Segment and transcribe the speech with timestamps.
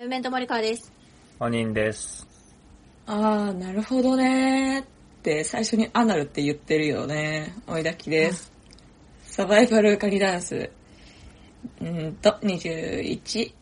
[0.00, 0.92] ムーメント森川です。
[1.40, 2.24] 本人です。
[3.04, 4.86] あー、なるほどねーっ
[5.24, 7.52] て最初にアナルって言ってるよね。
[7.66, 8.52] おいだきです。
[9.22, 10.70] サバイバルカニダンス。
[11.80, 13.52] うーんと、21。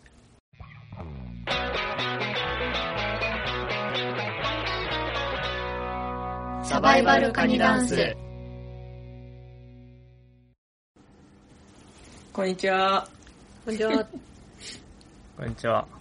[6.63, 8.15] サバイバルカニダンス。
[12.31, 13.09] こんにちは。
[13.65, 14.05] こんにちは。
[15.39, 15.96] こんにちは。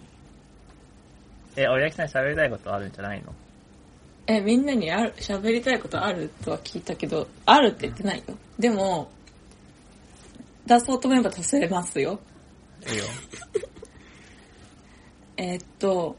[1.56, 3.34] え、おやきさん喋りたいことあるんじゃないの？
[4.26, 8.34] え、みんなにある、喋りたいことあるとは聞いたけど、あるって言ってないよ。
[8.58, 9.10] でも、
[10.66, 12.18] 出そうと思えば出せますよ。
[12.90, 13.04] いいよ。
[15.38, 16.16] えーっと、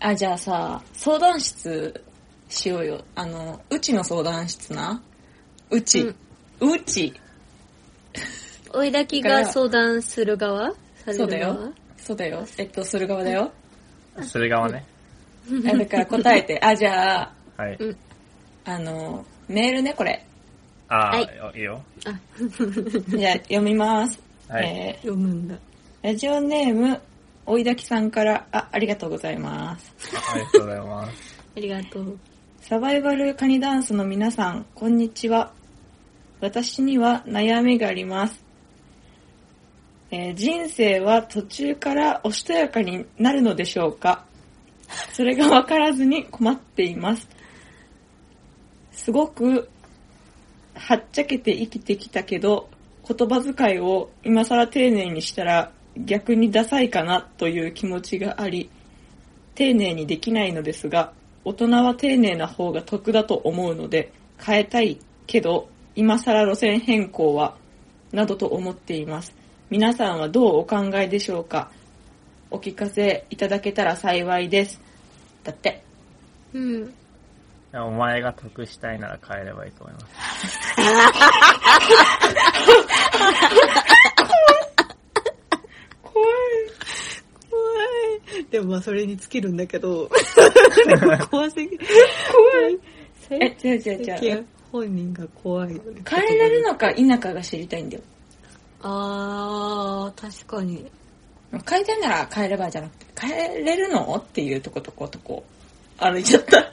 [0.00, 2.04] あ、じゃあさ、相談室
[2.48, 3.04] しようよ。
[3.14, 5.02] あの、うちの相談室な。
[5.70, 6.14] うち。
[6.60, 7.14] うち。
[8.72, 10.74] 追いだきが相談する側？
[11.12, 11.72] そうだよ。
[11.96, 12.46] そうだよ。
[12.58, 13.50] えっと、する側だよ。
[14.22, 14.84] する側ね。
[15.66, 16.60] あだから答えて。
[16.62, 17.76] あ、じゃあ、はい。
[17.78, 17.96] うん
[18.66, 20.24] あの、メールね、これ。
[20.88, 21.82] あー、はいいよ。
[23.08, 24.18] じゃあ、読みます。
[24.48, 24.64] はい。
[24.64, 25.54] え読むんだ。
[25.54, 25.58] ー
[26.02, 27.00] ラジオネーム、
[27.44, 29.92] おいだきさんから、あ、ありがとうございます。
[30.32, 31.44] ありがとうございます。
[31.56, 32.18] ありがとう。
[32.60, 35.52] サバイバルカニダンスの皆さん、こんにちは。
[36.40, 38.43] 私には悩みがあります。
[40.10, 44.24] えー人生は途中からおしとやかになるのでしょうか？
[45.12, 47.28] それがわからずに困っています。
[48.92, 49.68] すごく、
[50.74, 52.68] はっちゃけて生きてきたけど、
[53.06, 58.70] 言葉遣いを今更丁寧にしたら逆にダサいかなという気持ちがあり、
[59.54, 61.12] 丁寧にできないのですが、
[61.44, 67.56] 大人は丁寧な方が得だと思うので、変えたいけど、今更路線変更は、
[68.12, 69.34] などと思っています。
[69.74, 71.68] 皆さんはどうお考えでしょうか？
[72.48, 74.80] お聞かせいただけたら幸いです。
[75.42, 75.82] だって。
[76.52, 76.94] うん。
[77.74, 80.06] お前が得したいなら変えればいいと思います。
[86.04, 86.28] 怖い。
[87.50, 87.64] 怖
[88.38, 88.44] い。
[88.52, 90.08] でもまあそれに尽きるんだけど。
[91.32, 91.84] 怖すぎる。
[92.32, 92.78] 怖い。
[93.42, 94.46] え、違う違う違う。
[94.70, 96.00] 本人が怖いよね。
[96.08, 98.02] 変えられるのか否かが知りたいんだよ。
[98.86, 100.90] あー、確かに。
[101.68, 104.14] 変えたいなら変えればじゃなくて、変えれるの？
[104.16, 105.42] っていうとことことこ、
[105.98, 106.58] 歩いちゃった。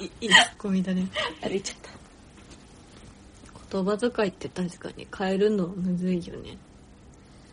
[0.00, 1.06] いいいツッコミだね。
[1.42, 1.90] 歩いちゃった。
[3.70, 6.56] 言葉遣いって確かに変えるのむずいよね。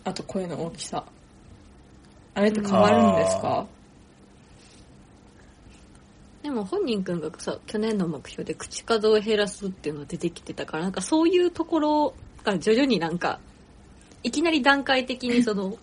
[0.05, 1.03] あと声の大きさ。
[2.35, 3.65] あれって変わるんですか？
[6.43, 13.39] でも本人くんがさ、去年の目標で口数を減らすっていうのが出てきてたから、なんかそういうところが徐々になんか、
[14.23, 15.77] いきなり段階的にその、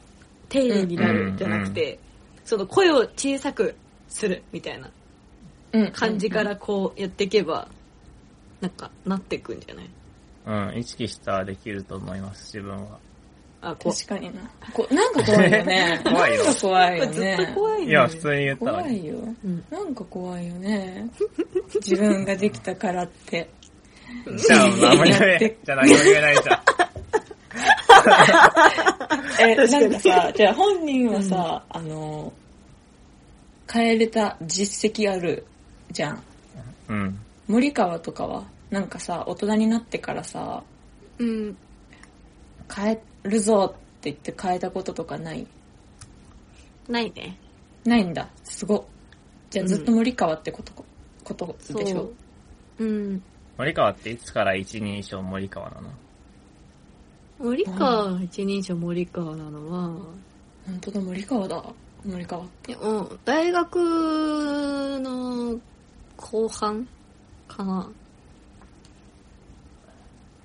[0.51, 1.99] 丁寧になるんじゃなくて、
[2.45, 3.75] その声を小さく
[4.09, 4.91] するみたいな
[5.73, 5.93] うん。
[5.93, 7.69] 感じからこうやっていけば、
[8.61, 9.91] なんかなっていくんじゃない？
[10.73, 12.99] うん、意識したらできると思います、自分は。
[13.63, 14.41] あ、こ確かにな。
[14.73, 16.01] こなんか怖いよね。
[16.05, 17.53] 怖いよなんか怖いよずっとね。
[17.55, 17.87] 怖いね。
[17.87, 18.83] いや、普通に言ったのに。
[18.83, 19.15] 怖いよ。
[19.45, 21.09] うんなんか怖いよね。
[21.75, 23.49] 自分ができたからって。
[24.37, 25.57] じゃあ、何も言えない。
[25.65, 26.61] じゃあ何も言えないじゃん。
[29.41, 32.33] え、なんかさ、じゃあ本人はさ、あの、
[33.71, 35.47] 変えれた実績ある
[35.91, 36.23] じゃん。
[36.89, 37.19] うん。
[37.47, 40.63] 森川とかは、なんかさ、大人になってからさ、
[41.19, 41.25] う。
[41.25, 41.57] うん。
[42.75, 45.47] 変えるぞって言って変えたこととかない？
[46.89, 47.37] ないね。
[47.85, 48.29] ないんだ。
[48.45, 48.85] すごっ。
[49.51, 50.73] じゃあうんずっと森川ってこと、
[51.25, 51.97] ことでしょ？
[51.97, 52.13] そ
[52.81, 52.85] う。
[52.85, 53.23] うん。
[53.59, 55.91] 森川っていつから一人称森川なの？
[57.39, 59.89] 森川、一人称森川なのは、
[60.67, 61.65] 本当だ、森川だ。
[62.05, 62.45] 森川。
[62.67, 63.77] でも、大学
[65.01, 65.59] の
[66.17, 66.87] 後半
[67.49, 67.91] かな。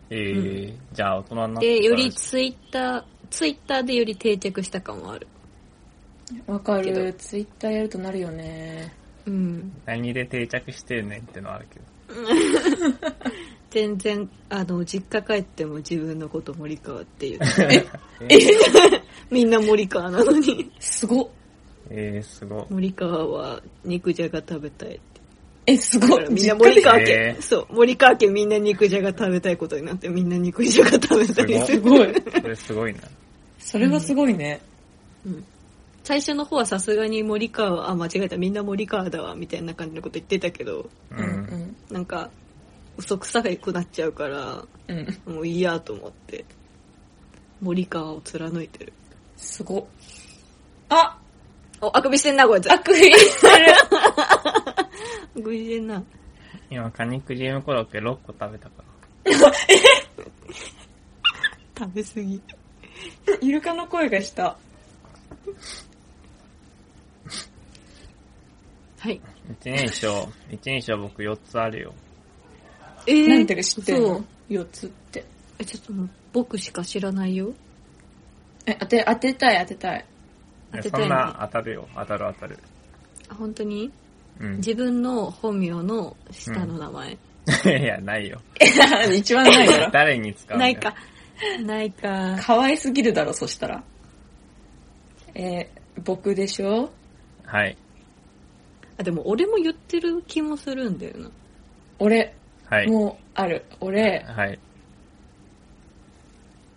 [0.10, 5.28] えー、じゃあ大人になってで、よりツイッター、ツイッターでより定着した感はある。
[6.48, 7.14] わかける。
[7.14, 8.94] ツイッターやるとなるよね。
[9.26, 9.72] うん。
[9.86, 11.86] 何で定着してるねんってのはあるけど。
[13.70, 17.86] 全然、あの、実家帰っても自分のこと森川って言って。
[18.30, 18.38] え
[19.30, 20.72] みんな森川なのに。
[20.80, 21.28] すごっ。
[21.90, 22.66] えー、すごい。
[22.70, 25.15] 森川は肉じゃが食べたいって。
[25.68, 26.30] え、すごい。
[26.30, 31.78] みんな森川家、えーそう、森川家みんな肉じゃが食べたいことになってみんな肉じゃが食べたりする。
[31.78, 32.14] すごい。
[32.42, 33.00] それすごいな。
[33.60, 34.62] それはすごいね。
[36.04, 42.30] 最初の方はさすがに森川、あ、間違えた、みんな森川だわ、みたいな感じのこと言ってたけど、ううんんなんか、
[42.98, 45.08] 嘘くさくなっちゃうから、うん。
[45.26, 45.34] うん。
[45.36, 46.46] もういいやと思って、
[47.60, 48.94] 森川を貫いてる。
[49.36, 49.88] すご。
[50.90, 51.18] あ
[51.82, 52.72] お、あくびしてんな、こいつ。
[52.72, 53.66] あくびしてる。
[55.38, 56.04] あくびしてんな。
[56.70, 58.84] 今、カニクリームコロッケ6個食べたか
[59.26, 59.34] ら。
[61.78, 62.42] 食べすぎ。
[63.42, 64.58] イルカの声がした。
[69.00, 69.22] はい。
[69.62, 71.94] 一人称、一人称僕4つあるよ。
[73.08, 74.08] えなんて知ってるの？
[74.08, 75.24] そう ?4 つって。
[75.60, 77.54] え、ちょっともう、僕しか知らないよ。
[78.66, 80.06] え、当て、当てたい当てたい。
[80.72, 81.88] 当てたいねそんな当たるよ。
[81.94, 82.58] 当たる当たる。
[83.30, 83.92] あ、本当に？
[84.40, 84.56] うん。
[84.58, 87.18] 自分の本名の下の名前。
[87.80, 88.42] いや、ないよ。
[89.16, 89.92] 一番ないだろ。
[89.94, 90.96] 誰に使うんだよないか。。
[91.66, 92.38] ないか。
[92.42, 93.84] 可愛すぎるだろ、そしたら。
[95.36, 95.68] えー
[96.04, 96.92] 僕でしょ？
[97.46, 97.78] はい。
[99.00, 101.32] あ、でも俺も言ってる気もするんだよな。
[102.00, 102.36] 俺、
[102.66, 102.88] はい。
[102.90, 103.64] もうある。
[103.80, 104.60] 俺、はい。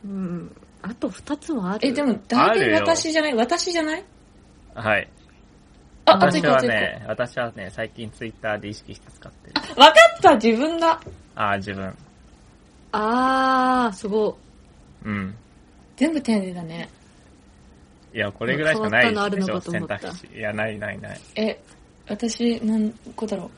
[0.04, 0.56] うん。
[0.82, 1.88] あと二つもある。
[1.88, 3.34] え、でも大体あるよ私じゃない？
[3.34, 4.04] 私じゃない？
[4.75, 5.08] はい。
[6.08, 6.44] あ、あと私。
[6.44, 9.81] はね、私はね、最近ツイッターで意識して使ってる。
[9.81, 11.00] わかった自分だ
[11.34, 11.94] ああ、自分。
[12.93, 14.37] あー、すご
[15.05, 15.34] うん。
[15.96, 16.88] 全部丁寧だね。
[18.14, 20.38] いや、これぐらいしかない変わったのあるのでしょ、選かと思った択肢。
[20.38, 21.20] いや、ないないない。
[21.37, 21.60] え、
[22.08, 23.50] 私、何個だろう。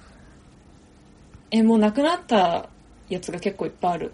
[1.50, 2.68] え、もう亡くなった
[3.08, 4.12] やつが結構いっぱいある。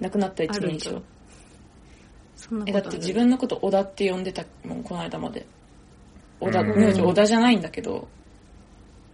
[0.00, 2.70] 亡くなった一人称あるんだ。
[2.70, 5.46] え、だって自分のこと小田って呼んでたもん、この間まで。
[6.44, 8.06] 小田、うん名字小田じゃないんだけど、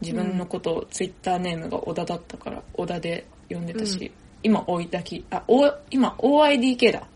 [0.01, 4.11] 自分のこと、ツイッターネームが小田だったから、小田で呼んでたし、うん
[4.43, 7.07] 今、追いだき、あ、お今、OIDK だ。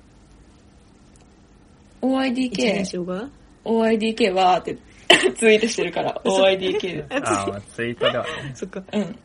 [2.02, 3.31] 一 OIDK 人、称が
[3.64, 4.76] OIDK はーって
[5.34, 7.17] ツイートしてるから、 OIDK で。
[7.22, 8.31] ああ、ツイートではね。
[8.55, 8.82] そっか。
[8.93, 9.19] うん。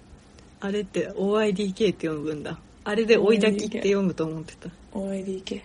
[0.62, 2.58] あれって OIDK って読むんだ。
[2.86, 4.70] あれで追いだきって読むと思ってた。
[4.94, 5.62] OIDK。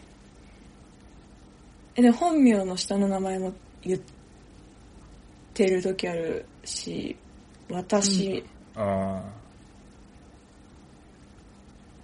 [1.96, 4.00] え、でも本名の下の名前も言っ
[5.54, 7.16] てる時あるし、
[7.70, 8.44] 私、
[8.76, 9.22] うん。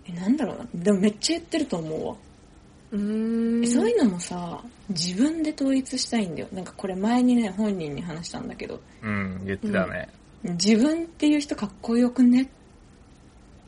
[0.07, 0.67] え、なんだろうな。
[0.75, 2.17] でもめっちゃ言ってると思うわ。
[2.93, 3.65] うーん。
[3.65, 6.49] えそういうのもさ、自分で統一したいんだよ。
[6.53, 10.09] なんかこれ前にね、本人に話したんだけど、うん、言ってたね。
[10.43, 12.49] 自分っていう人かっこよくねっ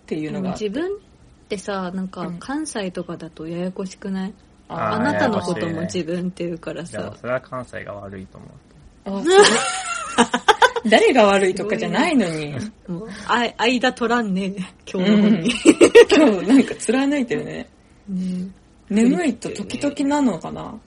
[0.06, 0.52] ていうのが。
[0.52, 0.98] 自分っ
[1.48, 4.34] てさ、なんかうん関西とかだとややこしくない、
[4.68, 8.50] あああーなたのことも自分っていうからいやさ、、それは関西が悪いと思う。
[10.88, 12.52] 誰が悪いとかじゃないのに。
[12.88, 14.52] もう、あ、間取らんね、
[14.92, 15.50] 今日の本に。
[16.10, 17.68] 今日なんか貫いてるね。
[18.08, 18.48] ね
[18.90, 20.78] 眠いと時々なのかな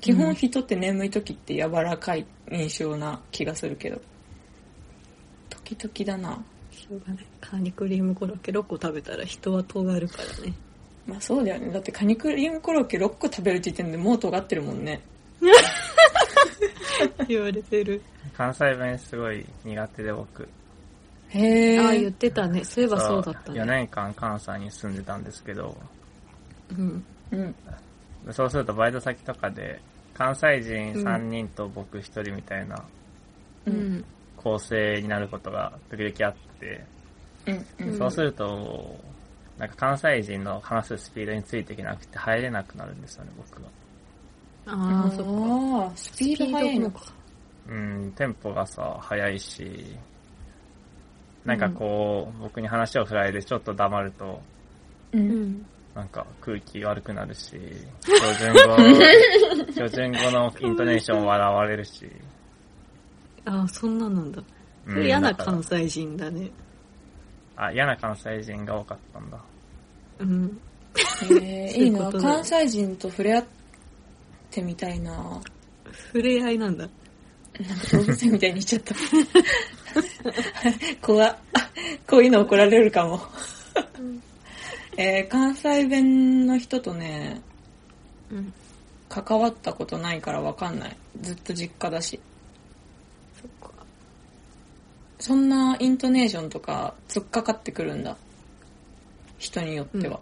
[0.00, 4.00] 基本人って眠い時って柔らかい印象な気がするけど。
[5.48, 6.42] 時々だな。
[6.72, 7.26] しょうがない。
[7.40, 10.54] カニクリームコロッケ6個食べたら人は尖るからね。
[11.06, 11.70] まあそうだよね。
[11.70, 15.02] だってカニクリームコロッケ6個食べる時点でもう尖ってるもんね。
[17.28, 18.02] 言われてる。
[18.36, 20.48] 関西弁すごい苦手で僕。
[21.30, 22.64] へああ、言ーってたね。
[22.64, 23.64] そういえばそうだった4ね。
[23.64, 25.76] 年間関西に住んでたんですけど、
[26.70, 27.04] うん。
[27.32, 27.54] うん。
[28.32, 29.80] そうするとバイト先とかで、
[30.14, 32.76] 関西人3人と僕1人みたいな
[33.66, 33.70] う。
[33.70, 34.04] うんん。
[34.36, 36.84] 構成になることが時々あって、
[37.46, 37.66] うん。
[37.86, 37.98] うん。
[37.98, 38.96] そうすると、
[39.58, 43.68] なんか関西人の話すスピードについていけなくて入れなくなるんですよね、僕は。
[44.66, 45.92] ああ、そっか。
[45.96, 47.00] スピード速いのか。
[47.00, 47.12] か。
[47.68, 49.96] うん、テンポがさ、速いし、
[51.44, 54.40] なんかこう、僕に話を振られてちょっと黙ると、
[55.12, 55.18] う。
[55.18, 55.66] うんん。
[55.94, 57.50] なんか空気悪くなるし、
[58.00, 58.76] 標準語、
[59.72, 62.10] 標準語のイントネーション笑われるし。
[63.44, 64.42] ああ、そんななんだ。
[64.86, 66.50] うんそれ嫌な関西人だね。
[67.56, 69.38] あ、嫌な関西人が多かったんだ。
[70.18, 70.60] うん。
[71.40, 73.44] へえ、いいいうことだ関西人と触れ合っ
[74.52, 75.40] てみたいな。
[76.08, 76.88] 触れ合いなんだ。
[77.58, 78.94] なんか動物園みたいに言っちゃった。
[81.00, 81.36] 怖っ
[82.06, 83.20] こういうの怒られるかも。
[84.96, 87.40] えー関西弁の人とね、
[88.30, 88.52] うん。
[89.08, 90.96] 関わったことないからわかんない。
[91.20, 92.20] ずっと実家だし。
[93.40, 93.74] そっか。
[95.18, 98.16] そんなイントネーションとか突っかかってくるんだ。
[99.38, 100.20] 人によっては。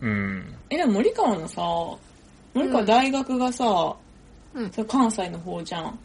[0.00, 0.54] うん。
[0.70, 1.62] え、でも森川のさ、
[2.56, 3.96] 森川大学がさ、
[4.54, 5.98] うんそれ関西の方じゃん。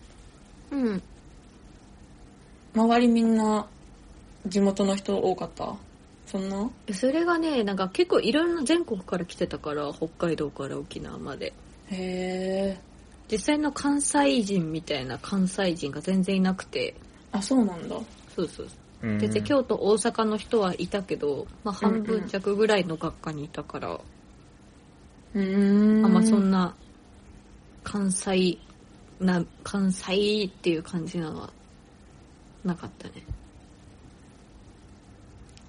[0.72, 1.02] うん。
[2.76, 3.66] 周りみんな
[4.48, 5.76] 地元の人多かった？
[6.26, 6.70] そんな？
[6.94, 11.54] それがね、なんか結構いろんな全国から来てたから、北海道から沖縄まで。
[11.90, 12.80] へえ。
[13.32, 16.96] 実際の関西人みたいな関西人が全然いなくて、
[17.32, 17.96] あ、そうなんだ。
[18.36, 18.68] そうそう。
[19.04, 24.00] うんで、で京都、大阪の人はいたけど、まあ半分弱ぐらいの学科にいたから、
[25.34, 26.06] うーん。
[26.06, 26.76] あんまそんな
[27.84, 28.58] 関西
[29.20, 31.50] な、関西っていう感じなのは
[32.64, 33.24] なかったね。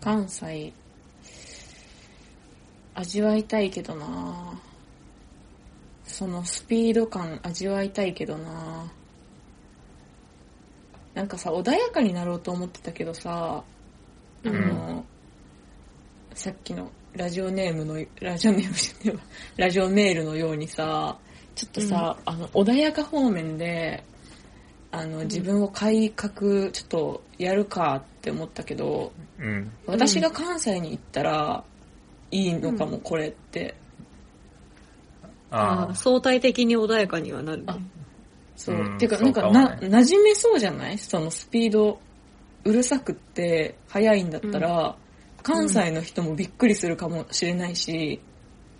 [0.00, 0.72] 関西、
[2.94, 4.60] 味わいたいけどな
[6.04, 8.92] そのスピード感味わいたいけどな
[11.14, 13.62] なんかさ、穏やかになろうと思ってたけどさ、
[14.44, 15.04] あの、
[16.34, 19.22] さっきのラジオネームの、ラジオネームじゃねえわ
[19.56, 21.18] ラジオメールのようにさ、
[21.54, 24.02] ちょっとさ、あの、穏やか方面で、
[24.90, 29.70] あの、自分を改革、ちょっとやるかって思ったけど、うん。
[29.86, 31.64] 私が関西に行ったら、
[32.30, 33.74] いいのかも、これって。
[35.50, 37.64] ああ相対的に穏やかにはなるね。
[37.68, 37.78] あ
[38.56, 38.76] そう。
[38.76, 40.96] うんてか、そなんかもねな、馴染めそうじゃない？
[40.96, 42.00] そのスピード、
[42.64, 44.96] うるさくって、速いんだったら、
[45.42, 48.20] 関西の人もびっくりするかもしれないし、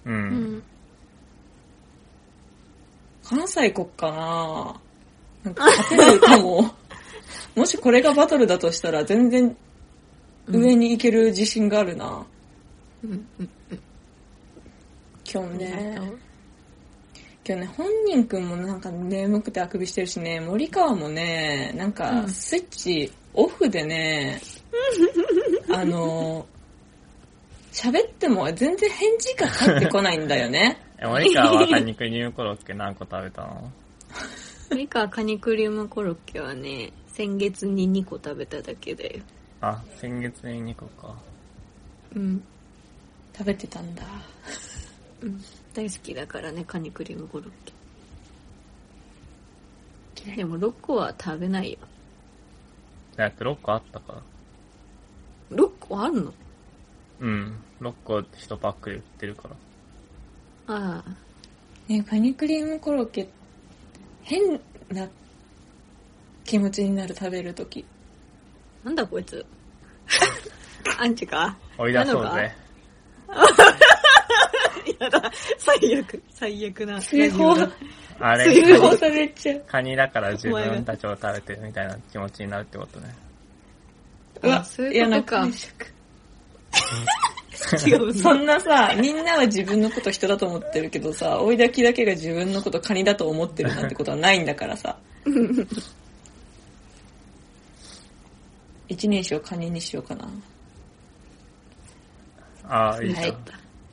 [0.07, 0.11] あ。
[0.11, 0.13] う。
[0.13, 0.63] うんん。
[3.25, 4.81] 関西国かな
[5.45, 6.75] なんか勝てるかも。
[7.57, 9.57] もしこれがバトルだとしたら、全然
[10.47, 12.27] 上に行ける自信があるな。
[13.05, 13.27] うん。
[13.41, 13.49] うん。
[15.31, 16.13] 今日ね。
[17.45, 24.41] 今日ね、本人くんもなんか眠くてあくびしてるしね、森川もね、なんうかんスイッチオフでね、
[25.73, 26.47] あの、
[27.73, 30.79] 喋っても全然返事が返ってこないんだよね。
[31.01, 33.73] え、森川はカニクリームコロッケ何個食べたの？
[34.77, 39.23] ミカカニクリームコロッケはね、先月に2個食べただけだよ。
[39.61, 41.15] あ、先月に2個か。
[42.15, 42.43] うん。
[43.37, 44.03] 食べてたんだ。
[45.23, 45.43] うん。
[45.75, 47.73] 大好きだからね、カニクリームコロッケ。
[50.37, 51.79] でも6個は食べないよ。
[53.17, 54.23] だって6個あったから。
[55.57, 56.33] 6個あるの？
[57.21, 57.57] うん。
[57.81, 60.75] 6個1パックで売ってるから。
[60.75, 61.11] ああ。
[61.89, 63.29] ね、カニクリームコロッケ、
[64.23, 65.09] 変な
[66.45, 67.85] 気持ちになる食べるとき。
[68.85, 69.45] なんだこいつ。
[70.99, 71.57] アンチか？
[71.79, 72.55] 追い出そうぜ
[73.29, 73.35] か。
[74.99, 75.31] やだ。
[75.59, 76.23] 最悪。
[76.31, 77.01] 最悪な。
[77.01, 77.55] 追放、
[78.21, 79.65] あれ、追放されちゃう。
[79.67, 83.15] カニだから自分たちを食べてるみたいな気持ちになるってことね。
[84.43, 85.47] うわあ、そういうことか
[87.87, 88.15] 違う。
[88.15, 94.97] そんなさ、みんなは自分のこと人だと思ってるけどさ、追いだきだけが自分のことカニだと思ってるなんてことはないんだからさ。
[98.89, 100.29] 一人称カニにしようかな。
[102.69, 103.23] ああ、いいじゃん。
[103.23, 103.37] はい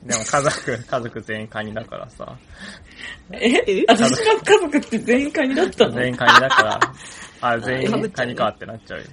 [0.04, 2.36] でも家族、 家族全員カニだからさ。
[3.32, 3.50] え？
[3.66, 3.84] え？
[3.88, 5.92] 私の家族って全員カニだったの？
[5.92, 6.80] 全員カニだから、
[7.40, 9.04] あ、全員カニかってなっちゃうよ。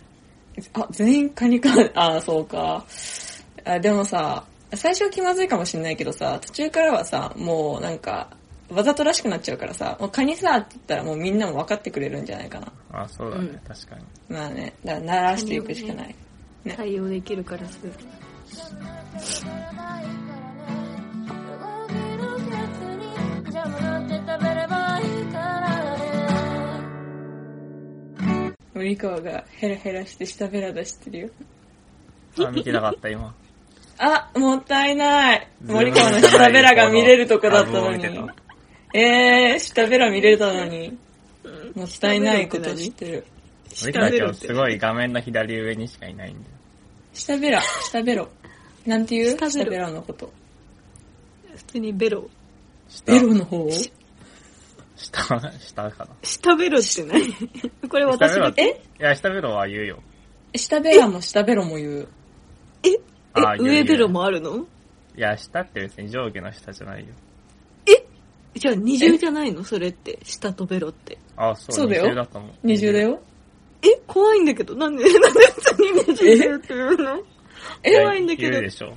[0.73, 1.69] あ、全員カニか。
[1.93, 2.85] あ、そうか。
[3.65, 8.29] あ、でもさ、最初は気まずいかもしんないけどさ、途中からはさ、もうなんか、
[8.69, 12.71] わざとらしくなっちゃうからさ、もうカニさって言ったらもうみんなも分かってくれるんじゃないかな。
[12.91, 14.05] あ、そうだね、うん確かに。
[14.29, 16.15] まあね、だから鳴らしていくしかない。
[16.75, 17.79] 対応できるからす
[23.63, 23.71] る。
[28.73, 31.29] 森川がヘラヘラして下ベラ出してるよ。
[32.45, 33.33] あ、見てなかった、今。
[33.97, 35.47] あ、もったいない。
[35.65, 38.05] 森川の下ベラが見れるとこだったのに。
[38.93, 40.95] えー、下ベラ見れたのに。
[41.73, 43.25] もったいないことしてる。
[43.81, 46.45] 森川今日すごい画面の左上にしかいないんだよ。
[47.13, 48.29] 下ベラ、下ベロ。
[48.85, 49.31] なんていう？
[49.37, 50.31] 下ベロ下ベラのこと。
[51.55, 52.29] 普通にベロ。
[52.89, 53.91] 下ベロの方下、
[55.59, 56.15] 下かな。
[56.23, 57.21] 下ベロって何？
[57.89, 58.61] これ私が下ベロって、
[58.97, 59.01] え？
[59.01, 59.99] いや、下ベロは言うよ。
[60.55, 62.07] 下ベラも下ベロも言う。
[63.33, 64.57] あえ、上ベロもあるの？
[64.57, 64.65] い
[65.15, 67.13] や、下って別に上下の下じゃないよ。
[68.55, 69.63] じゃあ二重じゃないの？
[69.63, 70.17] それって。
[70.23, 71.17] 下とベロって。
[71.35, 72.51] あ、そう、そうだよ二重だと思う。
[72.63, 73.01] 二重だ。
[73.01, 73.21] よ。
[73.83, 74.01] え？
[74.07, 74.75] 怖いんだけど。
[74.75, 77.15] なんで、 なんで普通に二重だよって言うの？
[77.19, 77.23] っ
[77.83, 77.99] え？
[77.99, 78.95] 怖いんだけど言うでしょ。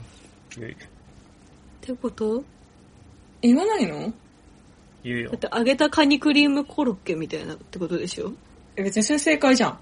[0.56, 0.76] 言う
[1.82, 2.42] てこと？
[3.42, 4.12] 言わないの？
[5.02, 5.40] 言うよだっ。
[5.40, 8.32] て揚げたカニクリームコロッケみたいなってことでしょ？
[8.76, 9.78] え別にそれ正解じゃん。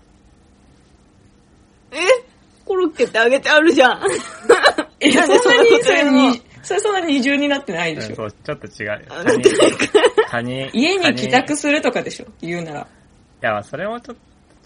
[1.93, 1.97] え？
[2.65, 4.00] コロッケって揚げてあるじゃん。
[5.00, 5.41] え、そんなに、
[5.83, 8.09] それにに、それそんな二重になってないでしょ。
[8.09, 8.99] うんそう、ちょっと違うよ。
[9.09, 9.45] あカニ、
[10.31, 12.81] カニ、家に帰宅すするとかでしょ言うなら。
[12.81, 12.87] い
[13.41, 14.17] や、それもちょっ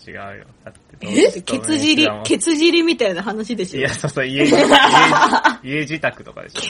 [0.04, 0.46] と違うよ。
[0.64, 3.80] だってどうえしてケツ尻、ケツ尻みたいな話でしょ？
[3.80, 4.50] いや、そうそう、家、家、
[5.62, 6.61] 家自宅とかでしょ。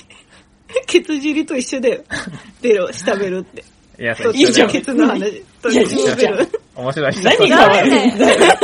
[0.86, 2.02] ケツ尻と一緒だよ。
[2.62, 3.64] ベロ、下ベロって。
[3.98, 5.42] いや、そういいじゃんケツの話。
[5.60, 6.36] といや下ベロ。
[6.74, 7.22] 面白い人。
[7.24, 8.54] 何が悪いんだよ。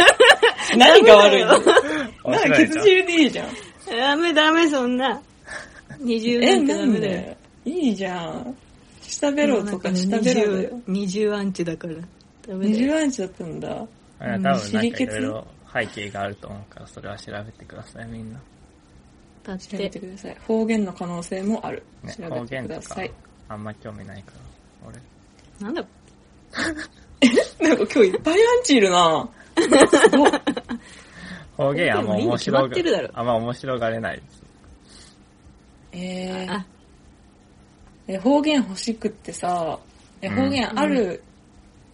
[0.77, 1.53] 何が悪いの？
[2.25, 3.49] 面なんかケツ汁でいいじゃん。
[3.91, 5.21] ダメダメ、そんな。
[6.00, 7.12] 二重なえ、んてダメだよ。
[7.12, 7.37] で？
[7.71, 8.57] いいじゃん。
[9.03, 10.81] 下ベロとか下ベロだよ。
[10.87, 11.95] 二重アンチだから。
[12.47, 13.69] ダメだ二よ重アンチだったんだ。
[14.21, 18.41] あ多うん分なんかいろいろ背景があると思うから、それは調べてください、みんな。
[19.49, 20.37] だっ調べてて、ください。
[20.47, 21.83] 方言の可能性もある。
[22.02, 23.12] ね、調べて方言とかください。、
[23.49, 24.33] あんま興味ないか
[24.85, 24.99] ら、俺。
[25.67, 25.85] なんだ、
[27.61, 30.31] なんか今日いっぱいアンチいるなすごい
[31.57, 34.43] 方言あんま面白ってるだろが、あんま面白がれないです。
[35.93, 36.67] えーあ、
[38.07, 39.78] え方言欲しくってさ、
[40.21, 41.23] えうん方言ある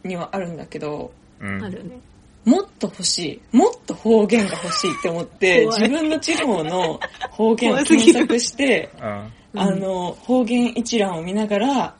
[0.02, 1.64] にはあるんだけど、うん。
[1.64, 1.98] あるね。
[2.44, 3.56] もっと欲しい。
[3.56, 9.60] もっと方言が欲しいって思って、自分の地方の方言を検索して、うん。
[9.60, 11.94] あの、方言一覧を見ながら、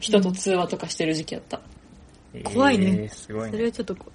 [0.00, 1.60] 人と通話とかしてる時期やった。
[2.42, 3.64] 怖いねえーすごいそれね。
[3.66, 4.06] はちょっとこ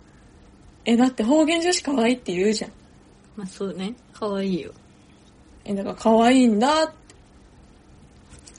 [0.83, 2.71] え、だって方言女子可愛いって言うじゃん。
[2.71, 2.74] う、
[3.38, 3.93] まあそうね。
[4.12, 4.71] 可愛いよ。
[5.63, 6.99] え、だから可愛いんだって。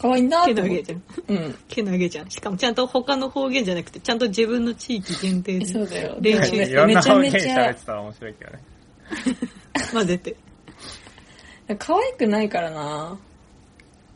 [0.00, 0.78] 可愛いんだっけて思って。
[0.78, 1.02] なげじゃん。
[1.28, 1.58] うん。
[1.68, 2.30] けなげじゃん。
[2.30, 6.16] しかもちゃんと他の方言じゃなくて、ちゃんと自分の地域限定えでそうだよ。
[6.20, 8.58] 練習でもいろんめちゃな方言めちゃ喋ってたら面白いけどね。
[9.92, 10.36] 混ぜて。
[11.78, 13.18] 可愛くないからな。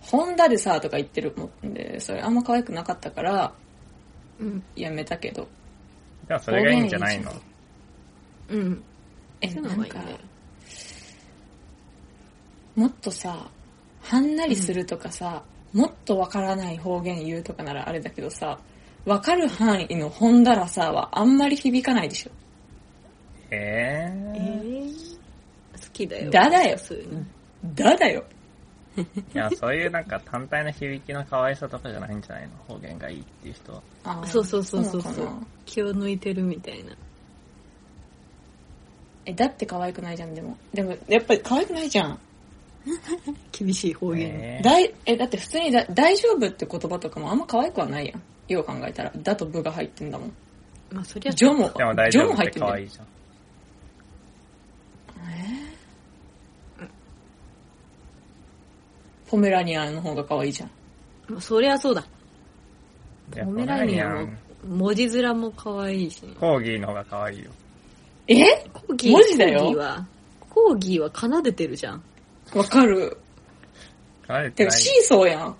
[0.00, 3.52] ホンダでさとか言ってるもんで、それあんま可愛くなかったから、
[4.40, 4.62] うん。
[4.76, 5.46] やめたけど。
[6.28, 7.30] じゃあそれがいいんじゃないの？
[7.30, 7.40] 方
[8.48, 8.82] うん。
[9.42, 9.98] え、なんか。
[12.74, 13.50] もっとさ、
[14.00, 15.42] はんなりするとかさ、
[15.74, 18.58] もっとわからない方言言うとかならあれだけどさ、
[19.04, 22.30] わかる範囲のホンダラさはあんまり響かないでしょ。
[23.50, 24.86] ええー。
[24.86, 26.30] ー、好きだよ。
[26.30, 27.24] だだよそういうの。
[27.74, 28.24] だだよ。
[28.96, 29.02] い
[29.36, 32.74] や、そういうなんか単体の響きの可愛さとかじゃないんじゃないの？
[32.74, 33.82] 方言がいいっていう人は。
[34.04, 35.28] あーそうそうそうそうそう。
[35.66, 36.92] 気を抜いてるみたいな。
[39.26, 40.56] え、だって可愛くないじゃん、でも。
[40.72, 42.18] でも、やっぱり可愛くないじゃん。
[43.52, 44.28] 厳しい方言。
[44.28, 48.22] えーだいえ、だって普通にだ大丈夫って言葉とかもあんま可愛くはないやん。
[48.52, 49.12] よう考えたら。
[49.16, 50.32] だと部が入ってんだもん。
[50.90, 53.06] まあそりゃジョも、でも大ジョ丈夫っても入ってんだよ可愛いじゃん。
[59.26, 60.70] ポメラニアンの方が可愛いじゃん。
[61.28, 62.04] まあそりゃそうだ。
[63.44, 66.34] ポメラニアンも文字面も可愛いしね。
[66.38, 67.50] コーギーの方が可愛いよ。
[68.28, 68.68] え？
[68.72, 70.06] コーギー文字だよコーギーは、
[70.50, 72.02] コーギーは奏でてるじゃん。
[72.54, 73.10] わかる。
[73.10, 73.18] てか、
[74.28, 75.56] 可愛いってシーソーやん。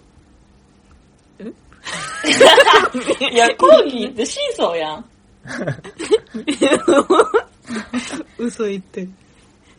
[1.38, 1.44] え？
[3.32, 5.04] いや、コーギーってシーソーやん。
[8.38, 9.10] 嘘言ってる。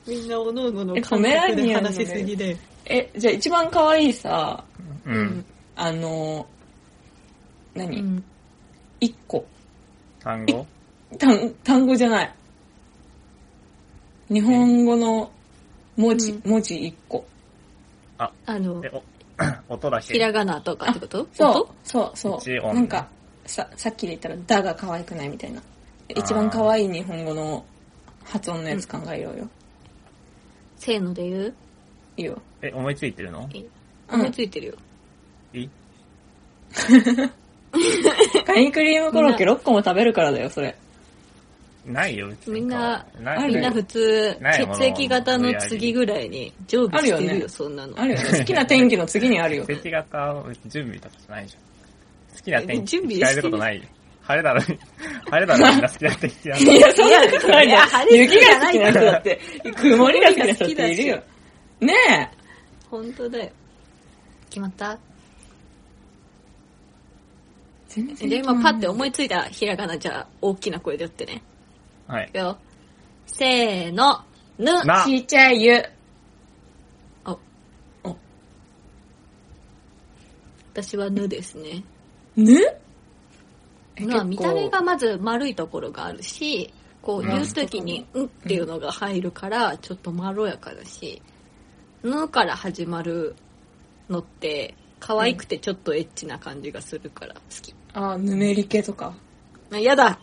[0.08, 2.56] みんなおのおののえ感ポメラ覚で話しすぎで。
[2.86, 4.64] え、じゃあ一番可愛いさ、
[5.06, 5.46] うん。
[5.76, 6.46] あの、
[7.76, 8.24] う何ん。
[9.00, 9.44] 一個。
[10.20, 10.66] 単語？
[11.18, 12.34] 単、単語じゃない。
[14.30, 15.32] 日本語の
[15.98, 17.26] 文字、文字一個。
[18.18, 19.04] あのえ、、お、
[19.74, 20.14] 音だけ。
[20.14, 21.28] ひらがなとかってこと？
[21.34, 22.74] そう、そう、そう。
[22.74, 23.08] なんか、
[23.46, 25.62] さ、さっきで言ったら、だが可愛くないみたいな。
[26.10, 27.66] 一番可愛い日本語の
[28.24, 29.50] 発音のやつ考えようよ。
[30.78, 31.54] せーので言う？
[32.18, 32.42] いいよ。
[32.62, 33.50] え、思いついてるの？
[33.54, 33.66] うん
[34.08, 34.74] 思いついてるよ。
[35.54, 35.70] いい？
[38.46, 40.76] カニクリームコロッケ6個も食べるからだよ、それ。
[41.86, 48.00] ないよ、みんな、ないみんな普通、血液型の次ぐらいに常備してるよ、あるよねそんなの。
[48.00, 48.40] あるよね。
[48.40, 49.66] 好きな天気の次にあるよ。
[49.68, 52.38] 血液型を準備とかじゃないじゃん。
[52.38, 53.84] 好きな天気準備聞かれることないよ。
[54.24, 54.76] 晴れだろ、晴
[55.40, 57.82] れだろみんな好きな天気なんだいや、そんなことないいやな。
[57.88, 59.42] 晴れ雪が好きな人だって、
[59.76, 61.24] 曇りが好きな人だっているよ。
[61.82, 62.30] ねえ。
[62.90, 63.52] 本当だよ。
[64.50, 64.98] 決まった？
[67.90, 71.42] 全然じゃあ今パッて思いついたひらがなじゃあ大きな声で言ってね。
[72.08, 72.38] はいいく。
[72.38, 72.58] よ。
[73.26, 74.24] せーの、
[74.58, 74.84] ぬ。
[74.84, 75.84] な、ちっちゃい湯。
[77.24, 77.38] あ、
[78.04, 78.16] お
[80.74, 81.84] 私はぬですね。
[82.36, 82.60] ぬ？
[83.98, 91.22] えまあ見た目結がまず丸いところがあるし、こううん言うときに、うんっていうのが入るから、ちょっとまろやかだし、
[92.04, 93.36] ぬから始まる
[94.10, 97.74] のって、可愛くてちょっとエッチな感じがするから好き。
[97.94, 99.16] 構あ、ぬめり系とか。
[99.72, 100.20] あやだ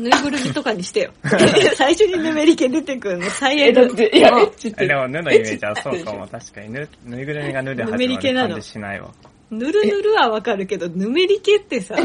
[0.00, 1.12] ぬいぐるみとかにしてよ。
[1.76, 3.88] 最初にぬめり気出てくるの最え、悪。
[3.88, 4.84] だって、いや、エッチって。
[4.84, 6.26] えでも、ぬのイメージはそうかも。
[6.26, 9.10] 確かに、ぬ、ぬいぐるみがぬで始まぬめり系なのる感じしないわ。
[9.50, 11.96] ぬるぬるはわかるけど、ぬめり気ってさ。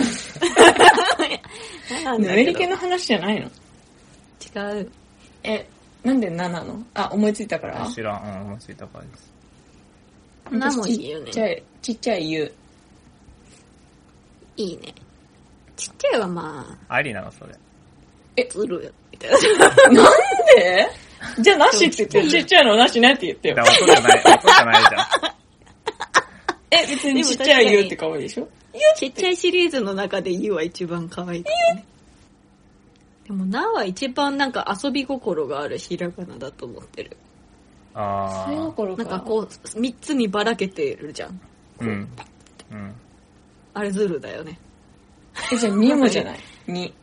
[2.05, 3.45] チぬめり系の話じゃないの？
[3.45, 4.91] 違う。
[5.43, 5.65] え、
[6.03, 6.83] なんで7なの？
[6.93, 9.31] あ、思いついたから知らん、うん、思いついたからです。
[10.51, 12.53] なもいいよねちっちゃい、ちっちゃい湯。
[14.57, 14.93] いいね。
[15.75, 17.53] ちっちゃいはまありなの、それ。
[18.37, 18.83] あ、ずる？
[18.83, 18.91] よ。
[19.11, 19.37] みたいな。
[19.91, 20.13] なん
[20.55, 20.89] で？
[21.39, 22.29] じゃあなしって言ってよ。
[22.29, 23.63] ちっちゃいのなしねって言ってよだ。
[23.63, 25.05] から音じゃない、音じゃないじゃん。
[26.71, 28.47] え、別にちっちゃい湯って可愛いでしょ？
[28.97, 31.85] ちっちゃいシリーズの中でユは一番可愛いからね。
[33.25, 37.17] でも、なは一番なんか遊び心があるひらがなだと思ってる。
[37.95, 39.03] あそういう頃か。
[39.03, 41.39] なんかこう、三つにばらけてるじゃん。
[41.79, 41.85] う。
[41.85, 42.09] うん。
[42.71, 42.95] うん。
[43.73, 44.59] あれズルだよね。
[45.51, 46.93] え、じゃあ2もじゃない ?2。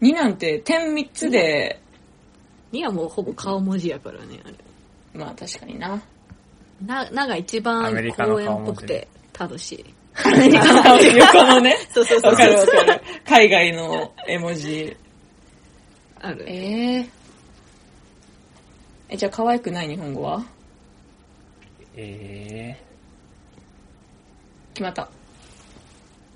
[0.00, 1.80] 2なんて点3つで、
[2.72, 4.54] にはもうほぼ顔文字やからね、あれ。
[5.14, 6.00] まあ確かにな。
[6.86, 9.06] な、なが一番アメリカの公園っぽくて
[9.38, 9.84] 楽しい。
[10.24, 11.76] 横のね。
[11.92, 13.02] そうそうわかるわかる。
[13.26, 14.96] 海外の絵文字。
[16.20, 16.44] ある。
[16.48, 17.08] えー。
[19.10, 20.44] え、じゃあ可愛くない日本語は？
[21.96, 22.76] え
[24.74, 25.08] 決まった。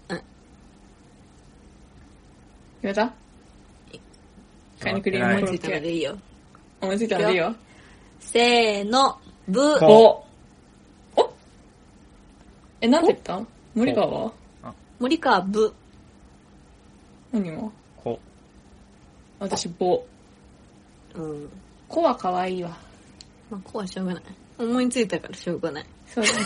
[0.09, 0.25] うん決
[2.83, 3.13] めた？
[4.81, 5.81] カニクリーム思いついたらコロッケ。
[5.81, 6.19] でいいよ。
[6.81, 7.55] 思いついたらでいいよ。
[8.21, 9.79] せーの、ブ。
[9.81, 10.25] こ
[11.17, 11.35] おお
[12.81, 13.41] え、なんて言った？
[13.75, 14.33] 森川は？
[14.99, 15.75] 森川ブ。
[17.33, 17.71] 何はー、
[18.03, 18.19] こ、
[19.39, 20.05] 私、ボ。
[21.15, 21.49] うん。
[21.89, 22.71] 子は可愛いわ。
[23.51, 24.23] まあ、ここはしょうがない。
[24.59, 25.87] 思いついたからしょうがない。
[26.07, 26.39] そうだね。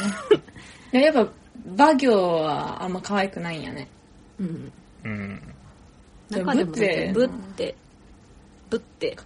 [0.93, 1.33] でやっぱ、
[1.77, 2.11] バ行
[2.43, 3.89] はあんま可愛くないんやね。
[4.41, 4.73] うん。
[5.05, 5.55] うん。
[6.31, 7.75] 中でもだってブっブって
[8.69, 9.17] て、ブって、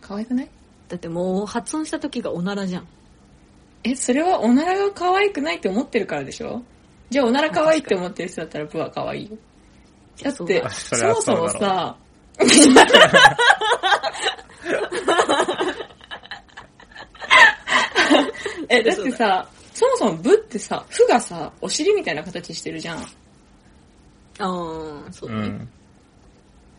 [0.00, 0.48] 可愛くない？
[0.88, 2.86] だってもう発音した時がおならじゃん。
[3.84, 6.62] え、それはおならが可愛くないって思ってるからでしょ？
[7.10, 9.36] じゃあおなら可愛いって思ってる人だったらブは可愛いよ。
[10.22, 11.96] だって、そもそもさ、
[18.68, 22.98] え、だってさ、そもそもブってさ、フがさ、お尻みたいな形してるじゃん。
[22.98, 23.04] あ
[24.38, 25.36] あ、そうね。
[25.36, 25.68] うん。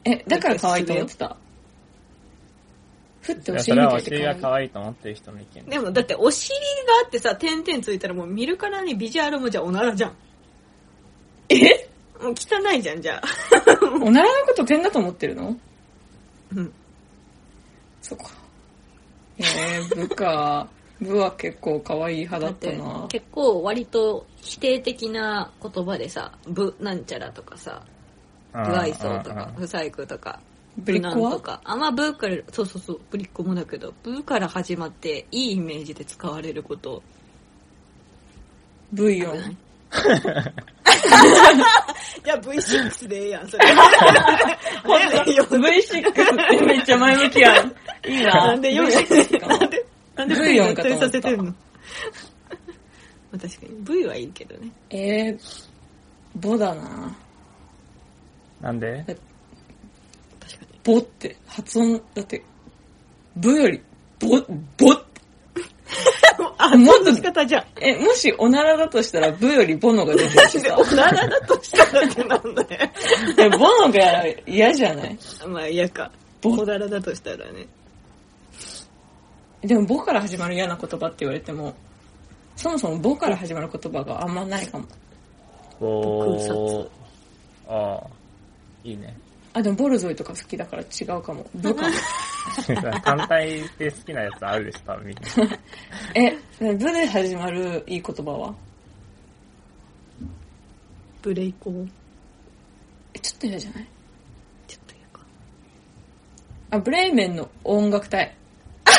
[0.05, 1.36] え、だから可愛いと思ってた？
[3.23, 4.23] フってお尻みれはおいで可愛い。
[4.23, 5.65] が可愛いと思ってる人の意見。
[5.65, 6.62] でもだってお尻が
[7.05, 10.15] あってさ、点々ついたらもう見るからにビジュアルもじゃあおならじゃん。
[11.49, 11.89] え？
[12.21, 13.21] もう汚いじゃん、じゃあ。
[14.01, 15.57] おならのこと点だと思ってるの？
[16.55, 16.73] うん。
[18.01, 18.25] そっか。
[19.38, 20.67] えー、部か。
[21.01, 23.07] 部は結構可愛い派だだったな。
[23.09, 27.83] 結構割と否定的な言葉でさ、ブなんちゃらとかさ、
[28.53, 30.39] うん、不愛想とか、うん不細工とか、
[30.77, 31.15] ぶりっ子は？
[31.15, 31.62] 無難とか。
[31.63, 37.01] あんまブーから、そうそうそう、ぶりっ子もだけど、ブーから始まっていいイメージで使われること
[38.91, 39.38] ブイヨン。
[39.39, 39.57] ない？
[42.25, 43.65] いや、V6 でええやん、それ。
[43.75, 46.13] なんでよ V6 っ
[46.59, 47.67] てめっちゃ前向きやん。
[48.07, 48.31] いいな。
[48.47, 49.47] なんでよ V6 か？
[49.47, 51.51] もなんで、なんで V 音かと思ったさせてんのま
[53.36, 53.75] あ確かに。
[53.81, 54.71] V はいいけどね。
[54.89, 55.39] えー、
[56.36, 57.15] ボだな。
[58.62, 59.05] なんで？
[60.84, 62.43] ボって発音、だって、
[63.36, 63.82] ブより、
[64.19, 64.28] ボ、
[64.78, 65.13] ボって。
[66.58, 67.12] あ、もっと
[67.46, 67.65] じゃん。
[67.82, 70.76] え、もしおならだとしたらブよりボのが出てるしさ。
[70.80, 72.91] おならだとしたらってなんだよ。
[73.38, 75.17] え、ボのが嫌じゃない？
[75.48, 76.12] まあ嫌か。
[76.41, 77.67] ボおならだとしたらね。
[79.62, 81.74] でも、ボから始まる嫌な言葉って言われても、
[82.56, 84.86] そもそもボから始まる言葉があんまないかも。
[85.80, 86.89] こ
[87.67, 88.08] う、ああ、
[88.84, 89.15] いいね。
[89.53, 91.45] あ、でもボルゾイとか好きだから違うかも。
[91.53, 91.93] ブかも。
[93.05, 95.21] 単体で好きなやつあるでしょ、多分みんな。
[96.15, 98.55] え、ブで始まるいい言葉は？
[101.21, 101.87] ブレイコー。
[103.13, 103.87] え、ちょっと嫌じゃない？
[104.67, 105.19] ちょっと嫌か。
[106.71, 108.35] あ、ブレイメンの音楽隊。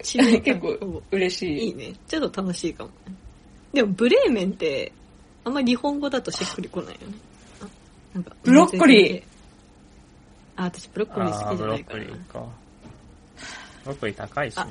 [0.00, 1.66] 結構嬉しい。
[1.68, 1.92] いいね。
[2.08, 2.90] ちょっと楽しいかも。
[3.74, 4.90] でも、ブレーメンって、
[5.44, 7.14] あんまり日本語だとしっくりこないよね。
[8.42, 9.22] ブロッコリー。
[10.56, 12.06] あ、私ブロッコリー好きじブロッゃないからな。
[12.06, 12.46] コリーか。
[13.84, 14.64] ブロッコリー高いしね。